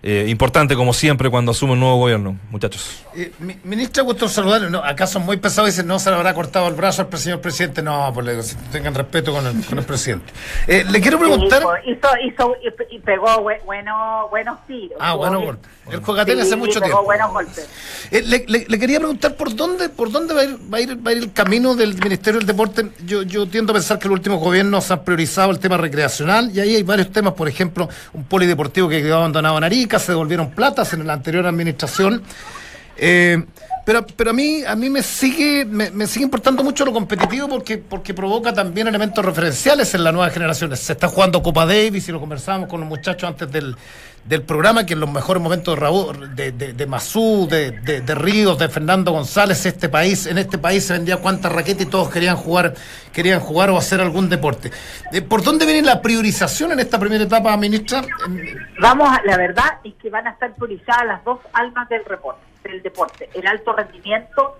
[0.03, 2.37] eh, importante, como siempre, cuando asume un nuevo gobierno.
[2.51, 3.03] Muchachos.
[3.15, 4.69] Eh, mi- ministra, gusto saludarle.
[4.69, 5.69] No, acá son muy pesados.
[5.71, 7.81] Dicen, no se le habrá cortado el brazo al señor presidente.
[7.81, 10.31] No, pues le digo, tengan respeto con el, con el presidente.
[10.67, 11.63] Eh, le quiero preguntar.
[11.83, 12.55] Sí, hizo, hizo,
[12.91, 14.97] y, y pegó bue- bueno, buenos tiros.
[14.99, 15.67] Ah, bueno, golpe.
[15.91, 17.03] El juega tele hace Sí, mucho pegó tiempo.
[17.05, 17.69] buenos golpes.
[18.11, 20.81] Eh, le, le- le quería preguntar por dónde, por dónde va a, ir, va, a
[20.81, 22.91] ir, va a ir el camino del Ministerio del Deporte.
[23.05, 26.59] Yo, yo tiendo a pensar que los últimos gobiernos han priorizado el tema recreacional y
[26.59, 30.51] ahí hay varios temas, por ejemplo, un polideportivo que quedó abandonado en Arica, se devolvieron
[30.51, 32.21] platas en la anterior administración.
[32.97, 33.43] Eh,
[33.85, 37.77] pero, pero a mí a mí me sigue me, sigue importando mucho lo competitivo porque
[37.77, 40.79] porque provoca también elementos referenciales en las nuevas generaciones.
[40.79, 43.77] Se está jugando Copa Davis y lo conversábamos con los muchachos antes del,
[44.27, 48.01] del programa que en los mejores momentos de Raúl, de, de, de Masú, de, de,
[48.01, 51.89] de Ríos, de Fernando González, este país, en este país se vendía cuántas raquetas y
[51.89, 52.73] todos querían jugar,
[53.13, 54.71] querían jugar o hacer algún deporte.
[55.13, 58.01] Eh, ¿Por dónde viene la priorización en esta primera etapa, ministra?
[58.79, 62.81] Vamos, la verdad es que van a estar priorizadas las dos almas del reporte, del
[62.83, 63.29] deporte.
[63.33, 64.57] El alto rendimiento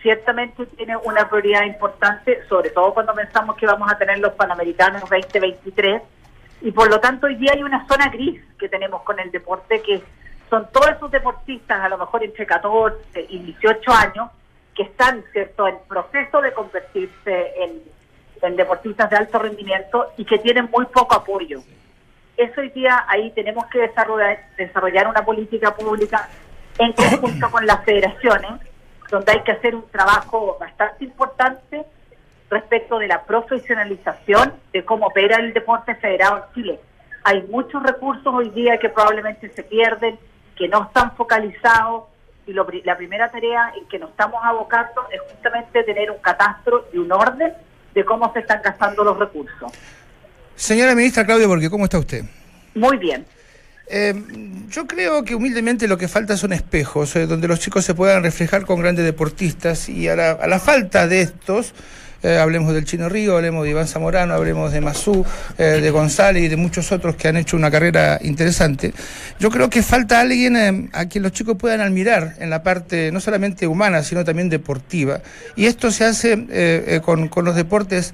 [0.00, 5.02] ciertamente tiene una prioridad importante, sobre todo cuando pensamos que vamos a tener los Panamericanos
[5.02, 6.00] 2023,
[6.60, 9.80] y por lo tanto hoy día hay una zona gris que tenemos con el deporte,
[9.80, 10.02] que
[10.48, 14.30] son todos esos deportistas, a lo mejor entre 14 y 18 años,
[14.74, 17.82] que están, ¿cierto?, en proceso de convertirse en,
[18.42, 21.60] en deportistas de alto rendimiento y que tienen muy poco apoyo.
[22.36, 26.28] Eso hoy día ahí tenemos que desarrollar, desarrollar una política pública
[26.78, 28.52] en conjunto con las federaciones,
[29.10, 31.84] donde hay que hacer un trabajo bastante importante
[32.50, 36.80] respecto de la profesionalización de cómo opera el deporte federado en Chile.
[37.22, 40.18] Hay muchos recursos hoy día que probablemente se pierden,
[40.56, 42.04] que no están focalizados,
[42.46, 46.88] y lo la primera tarea en que nos estamos abocando es justamente tener un catastro
[46.92, 47.52] y un orden
[47.94, 49.72] de cómo se están gastando los recursos.
[50.56, 52.24] Señora ministra Claudia, porque ¿cómo está usted?
[52.74, 53.24] Muy bien.
[53.86, 54.14] Eh,
[54.68, 58.22] yo creo que humildemente lo que falta son espejos, eh, donde los chicos se puedan
[58.22, 61.74] reflejar con grandes deportistas y a la, a la falta de estos,
[62.22, 65.24] eh, hablemos del Chino Río, hablemos de Iván Zamorano, hablemos de Mazú,
[65.58, 68.92] eh, de González y de muchos otros que han hecho una carrera interesante.
[69.38, 73.10] Yo creo que falta alguien eh, a quien los chicos puedan admirar en la parte
[73.12, 75.20] no solamente humana, sino también deportiva.
[75.56, 78.12] Y esto se hace con, con los deportes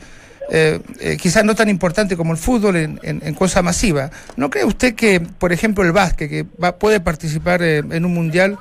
[1.21, 4.11] quizás no tan importante como el fútbol en, en- en cosa masiva.
[4.37, 8.57] ¿No cree usted que, por ejemplo, el básquet, que va- puede participar en un mundial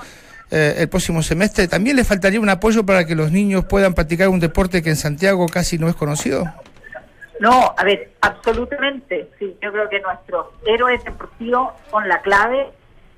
[0.51, 4.29] eh, el próximo semestre, también le faltaría un apoyo para que los niños puedan practicar
[4.29, 6.45] un deporte que en Santiago casi no es conocido?
[7.39, 9.29] No, a ver, absolutamente.
[9.39, 12.67] Sí, yo creo que nuestros héroes deportivos son la clave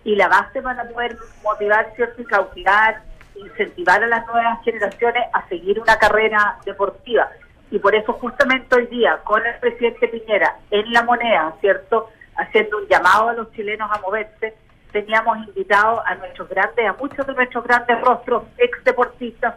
[0.04, 2.22] y la base para poder motivar, ¿cierto?
[2.22, 3.02] Y cautivar,
[3.36, 7.30] incentivar a las nuevas generaciones a seguir una carrera deportiva.
[7.70, 12.10] Y por eso justamente hoy día, con el presidente Piñera en la moneda, ¿cierto?
[12.38, 14.56] Haciendo un llamado a los chilenos a moverse,
[14.92, 19.56] teníamos invitados a nuestros grandes, a muchos de nuestros grandes rostros, ex deportistas,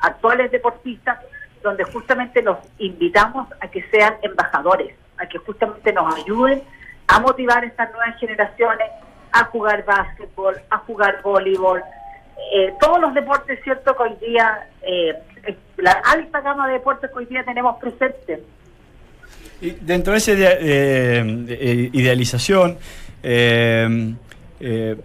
[0.00, 1.18] actuales deportistas,
[1.62, 6.62] donde justamente los invitamos a que sean embajadores, a que justamente nos ayuden
[7.08, 8.88] a motivar a estas nuevas generaciones
[9.32, 11.82] a jugar básquetbol, a jugar voleibol,
[12.54, 13.94] eh, todos los deportes, ¿cierto?
[13.96, 15.14] Que hoy día, eh,
[15.76, 18.40] la alta gama de deportes que hoy día tenemos presentes.
[19.60, 22.78] Y dentro de esa eh, eh, idealización,
[23.22, 24.14] eh,
[24.60, 24.96] eh,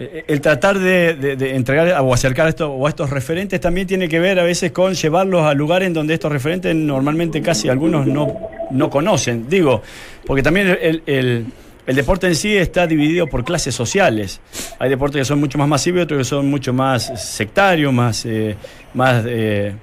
[0.00, 1.10] eh, el tratar de,
[1.56, 4.94] entregar o acercar esto, o a estos referentes también tiene que ver a veces con
[4.94, 9.48] llevarlos a lugares en donde estos referentes normalmente casi algunos no, no conocen.
[9.48, 9.82] Digo,
[10.24, 11.46] porque también el, el-
[11.86, 14.40] deporte en sí está dividido por clases sociales.
[14.78, 18.24] Hay deportes que son mucho más masivos y otros que son mucho más sectarios, más,
[18.24, 18.54] eh,
[18.94, 19.74] más de,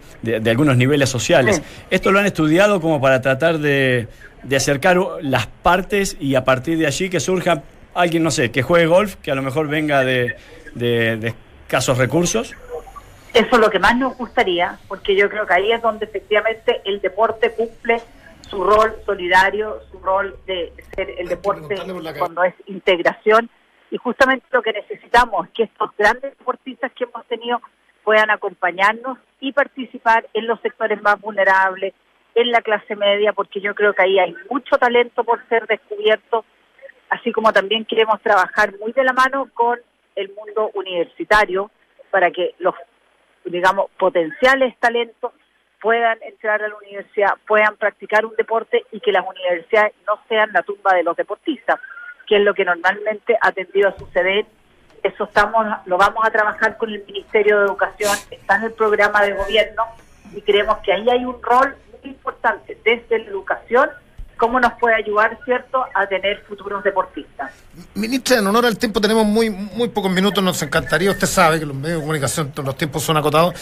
[0.46, 1.62] algunos niveles sociales.
[1.90, 4.08] Esto lo han estudiado como para tratar de,
[4.44, 7.64] de acercar las partes y a partir de allí que surja
[7.96, 10.36] alguien, no sé, que juegue golf, que a lo mejor venga de,
[10.76, 11.34] de- de
[11.66, 12.54] escasos recursos.
[13.34, 16.82] Eso es lo que más nos gustaría, porque yo creo que ahí es donde efectivamente
[16.86, 18.02] el deporte cumple
[18.50, 21.76] su rol solidario, su rol de ser el deporte
[22.18, 23.50] cuando es integración.
[23.92, 27.60] Y justamente lo que necesitamos es que estos grandes deportistas que hemos tenido
[28.04, 31.94] puedan acompañarnos y participar en los sectores más vulnerables,
[32.36, 36.46] en la clase media, porque yo creo que ahí hay mucho talento por ser descubierto,
[37.10, 39.80] así como también queremos trabajar muy de la mano con
[40.16, 41.70] el mundo universitario
[42.10, 42.76] para que los,
[43.44, 45.34] digamos, potenciales talentos
[45.82, 50.52] puedan entrar a la universidad, puedan practicar un deporte y que las universidades no sean
[50.54, 51.80] la tumba de los deportistas,
[52.26, 54.46] que es lo que normalmente ha tendido a suceder.
[55.04, 59.22] Eso estamos, lo vamos a trabajar con el Ministerio de Educación, está en el programa
[59.22, 59.84] de gobierno
[60.34, 63.90] y creemos que ahí hay un rol muy importante desde la educación,
[64.38, 67.52] cómo nos puede ayudar, ¿cierto?, a tener futuros deportistas.
[67.94, 71.66] Ministra, en honor al tiempo tenemos muy muy pocos minutos, nos encantaría, usted sabe que
[71.66, 73.54] los medios de comunicación, los tiempos son acotados.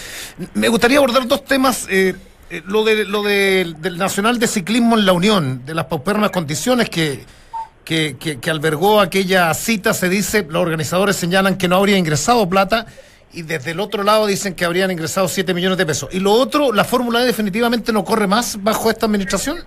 [0.54, 2.16] Me gustaría abordar dos temas, eh,
[2.50, 6.32] eh, lo, de, lo de- del Nacional de Ciclismo en la Unión, de las paupernas
[6.32, 7.24] condiciones que,
[7.84, 12.48] que, que- que albergó aquella cita, se dice, los organizadores señalan que no habría ingresado
[12.50, 12.86] plata
[13.32, 16.08] y desde el otro lado dicen que habrían ingresado 7 millones de pesos.
[16.12, 19.58] Y lo otro, la Fórmula definitivamente no corre más bajo esta administración.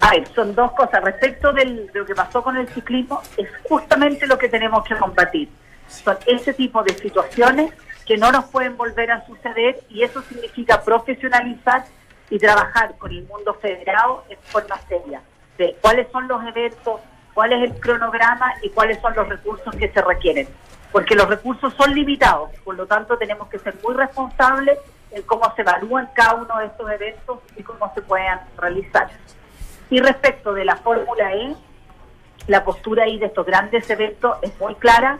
[0.00, 1.02] A ver, son dos cosas.
[1.02, 4.96] Respecto del- de lo que pasó con el ciclismo, es justamente lo que tenemos que
[4.96, 5.48] combatir.
[5.88, 7.72] Son ese tipo de situaciones
[8.04, 11.84] que no nos pueden volver a suceder y eso significa profesionalizar
[12.30, 15.20] y trabajar con el mundo federado en forma seria.
[15.58, 17.00] De cuáles son los eventos,
[17.34, 20.48] cuál es el cronograma y cuáles son los recursos que se requieren.
[20.92, 24.78] Porque los recursos son limitados, por lo tanto tenemos que ser muy responsables
[25.10, 29.08] en cómo se evalúan cada uno de estos eventos y cómo se puedan realizar.
[29.90, 31.54] Y respecto de la Fórmula E,
[32.48, 35.18] la postura ahí de estos grandes eventos es muy clara.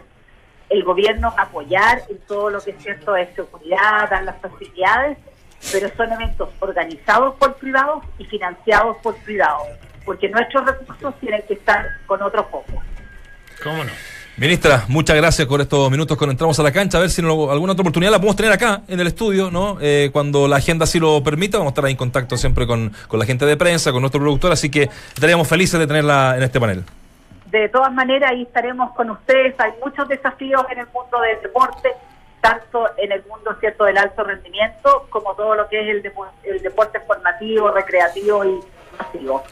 [0.68, 5.16] el gobierno apoyar en todo lo que es cierto de seguridad, dar las facilidades,
[5.72, 9.68] pero son eventos organizados por privados y financiados por privados,
[10.04, 12.82] porque nuestros recursos tienen que estar con otros focos.
[13.62, 13.92] ¿Cómo no?
[14.38, 16.98] Ministra, muchas gracias por estos minutos cuando entramos a la cancha.
[16.98, 19.78] A ver si en alguna otra oportunidad la podemos tener acá en el estudio, ¿no?
[19.80, 22.92] Eh, cuando la agenda así lo permita, vamos a estar ahí en contacto siempre con,
[23.08, 26.42] con la gente de prensa, con nuestro productor, así que estaríamos felices de tenerla en
[26.42, 26.84] este panel.
[27.46, 29.54] De todas maneras, ahí estaremos con ustedes.
[29.58, 31.88] Hay muchos desafíos en el mundo del deporte,
[32.42, 36.28] tanto en el mundo cierto del alto rendimiento como todo lo que es el, depo-
[36.42, 38.58] el deporte formativo, recreativo y
[38.98, 39.44] masivo.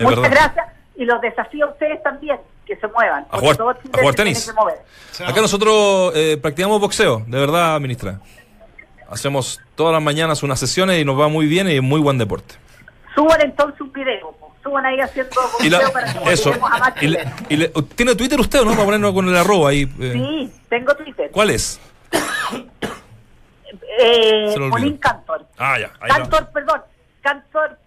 [0.00, 0.52] Es Muchas verdad.
[0.56, 0.66] gracias
[1.02, 3.26] y los desafío a ustedes también, que se muevan.
[3.30, 4.46] A jugar- todo a jugar tenis.
[4.46, 4.76] que mover.
[5.26, 8.20] Acá nosotros eh, practicamos boxeo, de verdad, ministra.
[9.10, 12.18] Hacemos todas las mañanas unas sesiones y nos va muy bien y es muy buen
[12.18, 12.54] deporte.
[13.14, 14.54] Suban entonces un video, po.
[14.62, 16.52] suban ahí haciendo Y la- boxeo para que eso.
[16.54, 17.40] a más Y le- chilenos.
[17.50, 18.70] y le- ¿Tiene Twitter usted o no?
[18.72, 19.82] Para ponernos con el arroba ahí.
[20.00, 20.12] eh.
[20.14, 21.30] Sí, tengo Twitter.
[21.32, 21.80] ¿Cuál es?
[23.98, 24.54] Eh,
[25.00, 25.46] Cantor.
[25.58, 25.90] Ah, ya.
[26.00, 26.16] Ahí va.
[26.18, 26.80] Cantor, perdón.
[27.20, 27.78] Cantor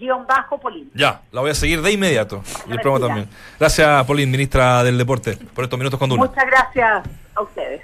[0.00, 0.90] guion bajo Polín.
[0.94, 2.42] Ya, la voy a seguir de inmediato.
[2.66, 3.28] Y el programa también.
[3.58, 6.24] Gracias, Paulín, ministra del Deporte, por estos minutos con Duna.
[6.24, 7.82] Muchas gracias a ustedes.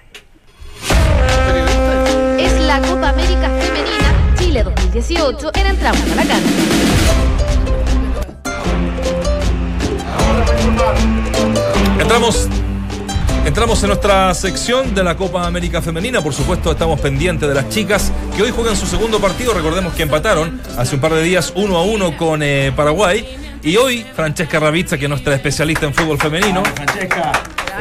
[2.39, 6.51] Es la Copa América Femenina Chile 2018 en Entramos a la Cancha.
[12.01, 12.49] Entramos,
[13.47, 16.21] entramos en nuestra sección de la Copa América Femenina.
[16.23, 19.55] Por supuesto, estamos pendientes de las chicas que hoy juegan su segundo partido.
[19.55, 23.27] Recordemos que empataron hace un par de días uno a uno con eh, Paraguay.
[23.63, 26.63] Y hoy, Francesca Ravizza, que es nuestra especialista en fútbol femenino.
[26.75, 27.33] Francesca.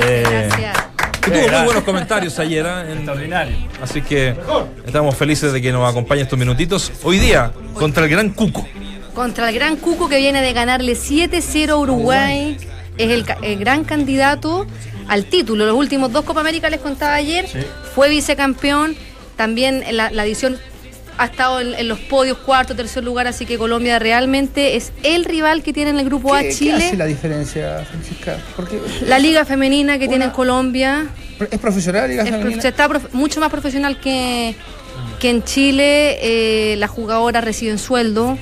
[0.01, 0.77] eh, Gracias.
[1.21, 2.65] que tuvo muy buenos comentarios ayer.
[2.65, 2.91] ¿eh?
[2.91, 3.55] En- Extraordinario.
[3.81, 4.35] así que
[4.85, 6.91] estamos felices de que nos acompañe estos minutitos.
[7.03, 8.65] Hoy día, contra el Gran Cuco.
[9.13, 12.57] Contra el Gran Cuco que viene de ganarle 7-0 a Uruguay.
[12.97, 13.09] Es
[13.41, 14.65] el gran candidato
[15.07, 15.65] al título.
[15.65, 17.47] Los últimos dos Copa América les contaba ayer.
[17.93, 18.95] Fue vicecampeón.
[19.35, 20.57] También en la, la edición
[21.17, 23.27] ha estado en, en los podios cuarto, tercer lugar.
[23.27, 26.55] Así que Colombia realmente es el rival que tiene en el grupo A ¿Qué, qué
[26.55, 26.85] Chile.
[26.87, 28.37] hace la diferencia, Francisca?
[28.55, 31.07] Porque La liga femenina que tiene en Colombia.
[31.51, 32.61] es profesional, liga Es prof- femenina.
[32.61, 34.55] se está prof- mucho más profesional que,
[35.19, 36.17] que en Chile.
[36.21, 38.37] eh, las jugadoras reciben sueldo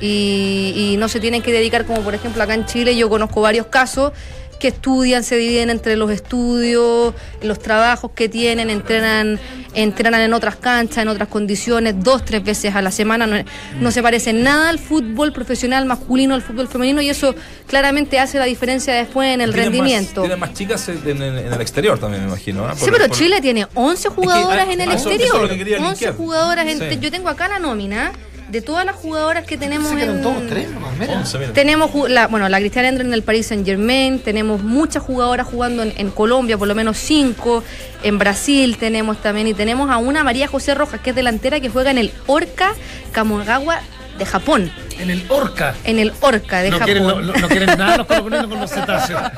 [0.00, 3.40] y, y no se tienen que dedicar, como por ejemplo acá en Chile, yo conozco
[3.40, 4.12] varios casos
[4.58, 9.38] que estudian, se dividen entre los estudios, los trabajos que tienen, entrenan,
[9.74, 13.26] entrenan en otras canchas, en otras condiciones, dos, tres veces a la semana.
[13.26, 13.36] No,
[13.80, 17.34] no se parece en nada al fútbol profesional masculino, al fútbol femenino, y eso
[17.66, 20.20] claramente hace la diferencia después en el Tienen rendimiento.
[20.20, 22.66] Más, tienen más chicas en, en- en el exterior también, me imagino.
[22.66, 22.74] ¿ah?
[22.76, 25.42] Sí, pero por- Chile tiene 11 jugadoras ah, en el ah, eso- eso es exterior.
[25.42, 26.14] lo que quería 11 linkear.
[26.14, 26.66] jugadoras.
[26.66, 26.98] en- Sí.
[27.00, 28.12] Yo tengo acá la nómina
[28.48, 30.22] de todas las jugadoras que tenemos que en.
[30.22, 31.18] todos tres nomás, mira.
[31.18, 31.52] Once, mira.
[31.52, 35.82] Tenemos, la, bueno, la Cristiana entra en el Paris Saint Germain, tenemos muchas jugadoras jugando
[35.82, 37.62] en, en Colombia, por lo menos cinco,
[38.02, 41.68] en Brasil tenemos también, y tenemos a una María José Rojas, que es delantera, que
[41.68, 42.74] juega en el Orca
[43.12, 43.80] Kamogawa
[44.18, 45.74] de Japón, En el Orca.
[45.84, 46.84] en el Orca de No Japón.
[46.86, 49.20] quieren, no, no- no quieren nada los colombianos con los cetáceos.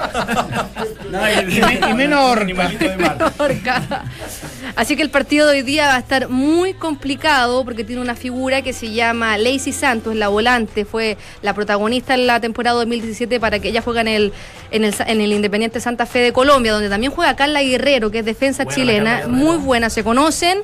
[1.11, 2.42] Y, me- y menos orca.
[2.44, 3.32] Animalito de mar.
[3.38, 4.04] Orca.
[4.76, 8.14] Así que el partido de hoy día va a estar muy complicado porque tiene una
[8.14, 13.40] figura que se llama Lacey Santos, la volante, fue la protagonista en la temporada 2017
[13.40, 14.32] para que ella juegue en el,
[14.70, 18.20] en el, en el Independiente Santa Fe de Colombia, donde también juega Carla Guerrero, que
[18.20, 20.61] es defensa chilena, muy buena, se conocen.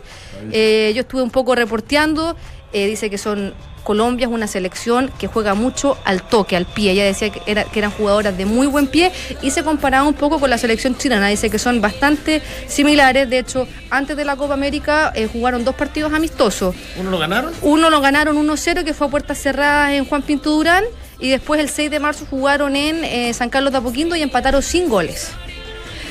[0.52, 2.36] Eh, yo estuve un poco reporteando,
[2.72, 3.54] eh, dice que son
[3.84, 6.90] Colombia es una selección que juega mucho al toque, al pie.
[6.90, 9.12] Ella decía que, era- que eran jugadoras de muy buen pie
[9.42, 11.28] y se comparaba un poco con la selección chilena.
[11.28, 13.30] Dice que son bastante similares.
[13.30, 16.74] De hecho, antes de la Copa América eh, jugaron dos partidos amistosos.
[16.98, 17.52] ¿Uno lo ganaron?
[17.62, 20.82] Uno lo ganaron 1-0, que fue a puertas cerradas en Juan Pinto Durán.
[21.20, 24.62] Y después el 6 de marzo jugaron en eh, San Carlos de Apoquindo y empataron
[24.64, 25.30] sin goles.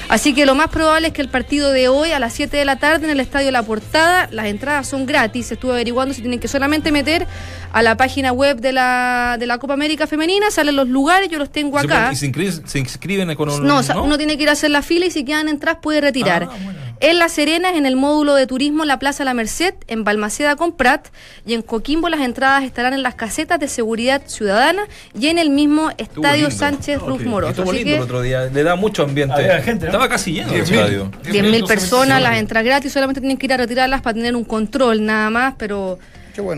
[0.08, 2.66] Así que lo más probable es que el partido de hoy a las 7 de
[2.66, 6.40] la tarde en el Estadio La Portada, las entradas son gratis, estuve averiguando si tienen
[6.40, 7.28] que solamente meter
[7.72, 11.40] a la página web de la, de la Copa América Femenina, salen los lugares, yo
[11.40, 12.10] los tengo ¿Se acá.
[12.12, 13.66] ¿Y se inscriben, se inscriben con un.?
[13.66, 15.80] No, o sea, uno tiene que ir a hacer la fila y si quedan entradas
[15.82, 16.44] puede retirar.
[16.52, 16.85] Ah, bueno.
[17.06, 20.56] En La Serena, en el módulo de turismo en la Plaza La Merced, en Balmaceda
[20.56, 21.10] con Prat
[21.46, 25.52] y en Coquimbo las entradas estarán en las casetas de seguridad ciudadana y en el
[25.52, 26.56] mismo Estuvo Estadio lindo.
[26.58, 27.00] Sánchez.
[27.00, 27.52] Ruz Moroso.
[27.52, 28.46] Estuvo Así lindo que el otro día.
[28.46, 29.36] Le da mucho ambiente.
[29.36, 29.92] Había gente, ¿no?
[29.92, 30.74] Estaba casi lleno el 10.000.
[30.74, 31.12] estadio.
[31.26, 35.06] 10.000 personas, las entradas gratis, solamente tienen que ir a retirarlas para tener un control
[35.06, 36.00] nada más, pero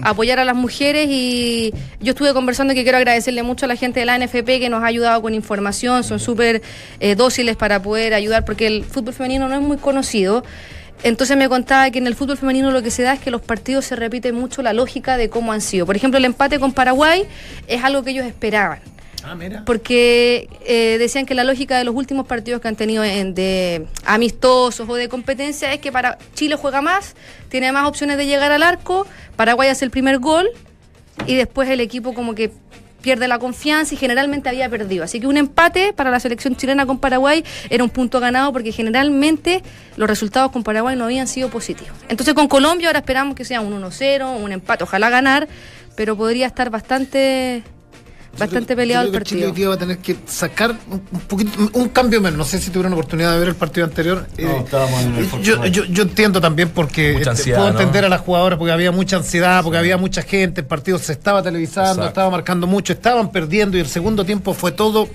[0.03, 3.99] apoyar a las mujeres y yo estuve conversando que quiero agradecerle mucho a la gente
[3.99, 6.61] de la NFP que nos ha ayudado con información, son súper
[6.99, 10.43] eh, dóciles para poder ayudar porque el fútbol femenino no es muy conocido.
[11.03, 13.41] Entonces me contaba que en el fútbol femenino lo que se da es que los
[13.41, 15.85] partidos se repite mucho la lógica de cómo han sido.
[15.85, 17.23] Por ejemplo, el empate con Paraguay
[17.67, 18.79] es algo que ellos esperaban.
[19.27, 23.33] Ah, porque eh, decían que la lógica de los últimos partidos que han tenido en-
[23.35, 27.15] de amistosos o de competencia es que para Chile juega más,
[27.49, 29.05] tiene más opciones de llegar al arco,
[29.35, 30.47] Paraguay hace el primer gol
[31.25, 32.51] y después el equipo como que
[33.01, 35.03] pierde la confianza y generalmente había perdido.
[35.03, 38.71] Así que un empate para la selección chilena con Paraguay era un punto ganado porque
[38.71, 39.61] generalmente
[39.97, 41.93] los resultados con Paraguay no habían sido positivos.
[42.09, 45.47] Entonces con Colombia ahora esperamos que sea un 1-0, un empate, ojalá ganar,
[45.95, 47.63] pero podría estar bastante
[48.39, 49.51] bastante peleado Yo el creo que Chile partido.
[49.51, 52.37] hoy día va a tener que sacar un, un poquito, un cambio menos.
[52.37, 54.27] No sé si tuvieron oportunidad de ver el partido anterior.
[54.37, 57.79] Eh, estábamos en el yo, yo, yo entiendo también porque Mucha este, ansiedad, puedo ¿no?
[57.79, 61.13] entender a las jugadoras porque había mucha ansiedad, porque había mucha gente, el partido se
[61.13, 62.07] estaba televisando, Exacto.
[62.09, 65.07] estaba marcando mucho, estaban perdiendo y el segundo tiempo fue todo,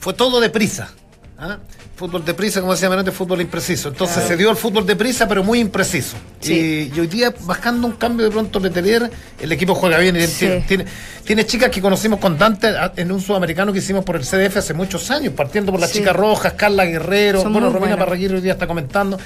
[0.00, 0.90] fue todo deprisa.
[1.38, 1.58] ¿ah?
[1.96, 3.88] Fútbol deprisa, como decía Menete, fútbol impreciso.
[3.88, 6.16] Entonces se dio el fútbol deprisa, pero muy impreciso.
[6.40, 6.90] Sí.
[6.92, 10.14] Y, y hoy día, bajando un cambio de pronto Letelier, el equipo juega bien.
[10.16, 10.40] y Sí.
[10.40, 10.84] tiene, tiene,
[11.24, 14.74] tiene chicas que conocimos con Dante en un sudamericano que hicimos por el CDF hace
[14.74, 16.00] muchos años, partiendo por las Sí.
[16.00, 17.96] chicas rojas, Carla Guerrero, Son bueno, Romina.
[17.96, 19.18] Parraguirre hoy día está comentando.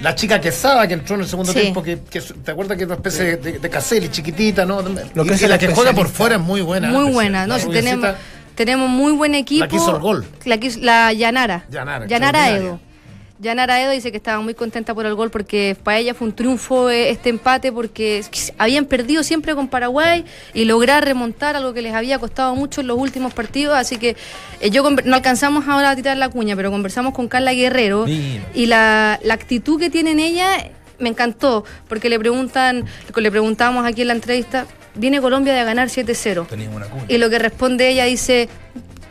[0.00, 1.60] La chica Quesada que entró en el segundo Sí.
[1.62, 4.82] tiempo, que, que- ¿te acuerdas que es una especie de, de Caselli, chiquitita, ¿no?
[4.82, 6.88] Lo y, que es y la la que juega por fuera es muy buena.
[6.90, 7.58] Muy buena, ¿no?
[7.58, 8.10] Si tenemos,
[8.54, 9.64] tenemos muy buen equipo.
[9.64, 10.26] La que hizo el gol.
[10.44, 11.64] La, que hizo- la Yanara.
[11.70, 12.50] Yanara.
[12.50, 12.80] Edo.
[13.40, 16.34] Yanara Edo dice que estaba muy contenta por el gol porque para ella fue un
[16.34, 18.24] triunfo eh, este empate porque
[18.58, 20.24] habían perdido siempre con Paraguay
[20.54, 23.76] y lograr remontar algo que les había costado mucho en los últimos partidos.
[23.76, 24.16] Así que
[24.60, 28.44] eh, yo no alcanzamos ahora a tirar la cuña, pero conversamos con Carla Guerrero Mira.
[28.54, 32.84] y la, la actitud que tiene en ella me encantó porque le preguntan,
[33.14, 36.46] le preguntamos aquí en la entrevista, viene Colombia de ganar 7-0.
[36.46, 37.04] Teníamos una cuña.
[37.08, 38.48] Y lo que responde ella dice,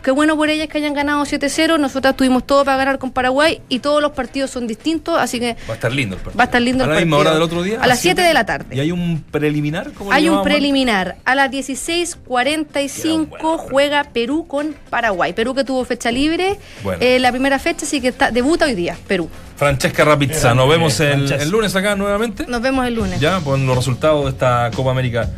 [0.04, 3.62] qué bueno por ellas que hayan ganado 7-0, nosotras tuvimos todo para ganar con Paraguay
[3.70, 6.38] y todos los partidos son distintos, así que Va a estar lindo el partido.
[6.38, 7.32] va a estar lindo ¿A el la misma partido.
[7.32, 7.82] hora del otro día?
[7.82, 8.76] A las 7 de la tarde.
[8.76, 9.92] ¿Y hay un preliminar?
[9.94, 11.16] ¿Cómo Hay un preliminar.
[11.26, 15.34] A las 16.45 juega Perú con Paraguay.
[15.34, 17.00] Perú que tuvo fecha libre Bueno.
[17.02, 19.30] eh, la primera fecha, así que está, debuta hoy día, Perú.
[19.56, 22.46] Francesca Rapizza, nos vemos el, el lunes acá nuevamente.
[22.48, 23.20] Nos vemos el lunes.
[23.20, 25.30] Ya, con los resultados de esta Copa América.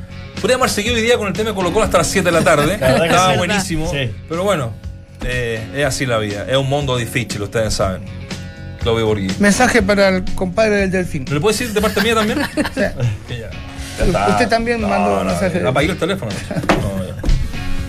[0.41, 2.31] Podríamos haber seguido hoy día con el tema de Colo Colo hasta las 7 de
[2.31, 2.77] la tarde.
[2.79, 3.37] que Estaba sí.
[3.37, 3.89] buenísimo.
[3.91, 4.11] Sí.
[4.29, 4.73] Pero bueno,
[5.23, 6.45] eh, es así la vida.
[6.47, 8.03] Es un mundo difícil, ustedes saben.
[8.81, 9.27] Claudio Borghi.
[9.39, 11.25] Mensaje para el compadre del Delfín.
[11.25, 12.39] ¿Le puedo decir de parte mía también?
[12.75, 12.81] Sí.
[13.27, 13.49] Que ya-
[13.97, 14.27] ya está.
[14.29, 15.59] Usted también mandó no, mensaje.
[15.61, 16.31] no, Apagué el teléfono.
[16.81, 17.15] No, ya.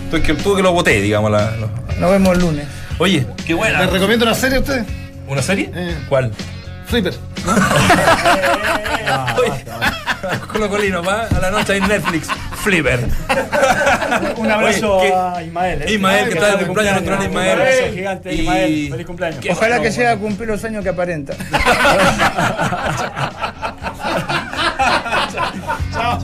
[0.09, 1.29] Tuve que, tuve que lo boté, digamos.
[1.29, 1.69] La, lo-
[1.99, 2.65] Nos vemos el lunes.
[2.97, 3.81] Oye, qué buena.
[3.81, 4.85] ¿Les recomiendo una serie a ustedes?
[5.27, 5.69] ¿Una serie?
[5.75, 5.95] Eh.
[6.09, 6.31] ¿Cuál?
[6.87, 7.13] Flipper.
[10.51, 12.27] Colo Colino, va a la noche en Netflix.
[12.63, 12.99] Flipper.
[14.37, 15.81] Un abrazo Oye, a Ismael.
[15.83, 15.91] ¿eh?
[15.93, 17.61] Ismael, que está de cumpleaños, nuestro gran Un Ismael.
[17.61, 18.87] abrazo gigante, Y- Ismael.
[18.91, 19.45] Feliz cumpleaños.
[19.51, 21.33] Ojalá que sea cumplir los años que aparenta.
[25.93, 26.19] Chao.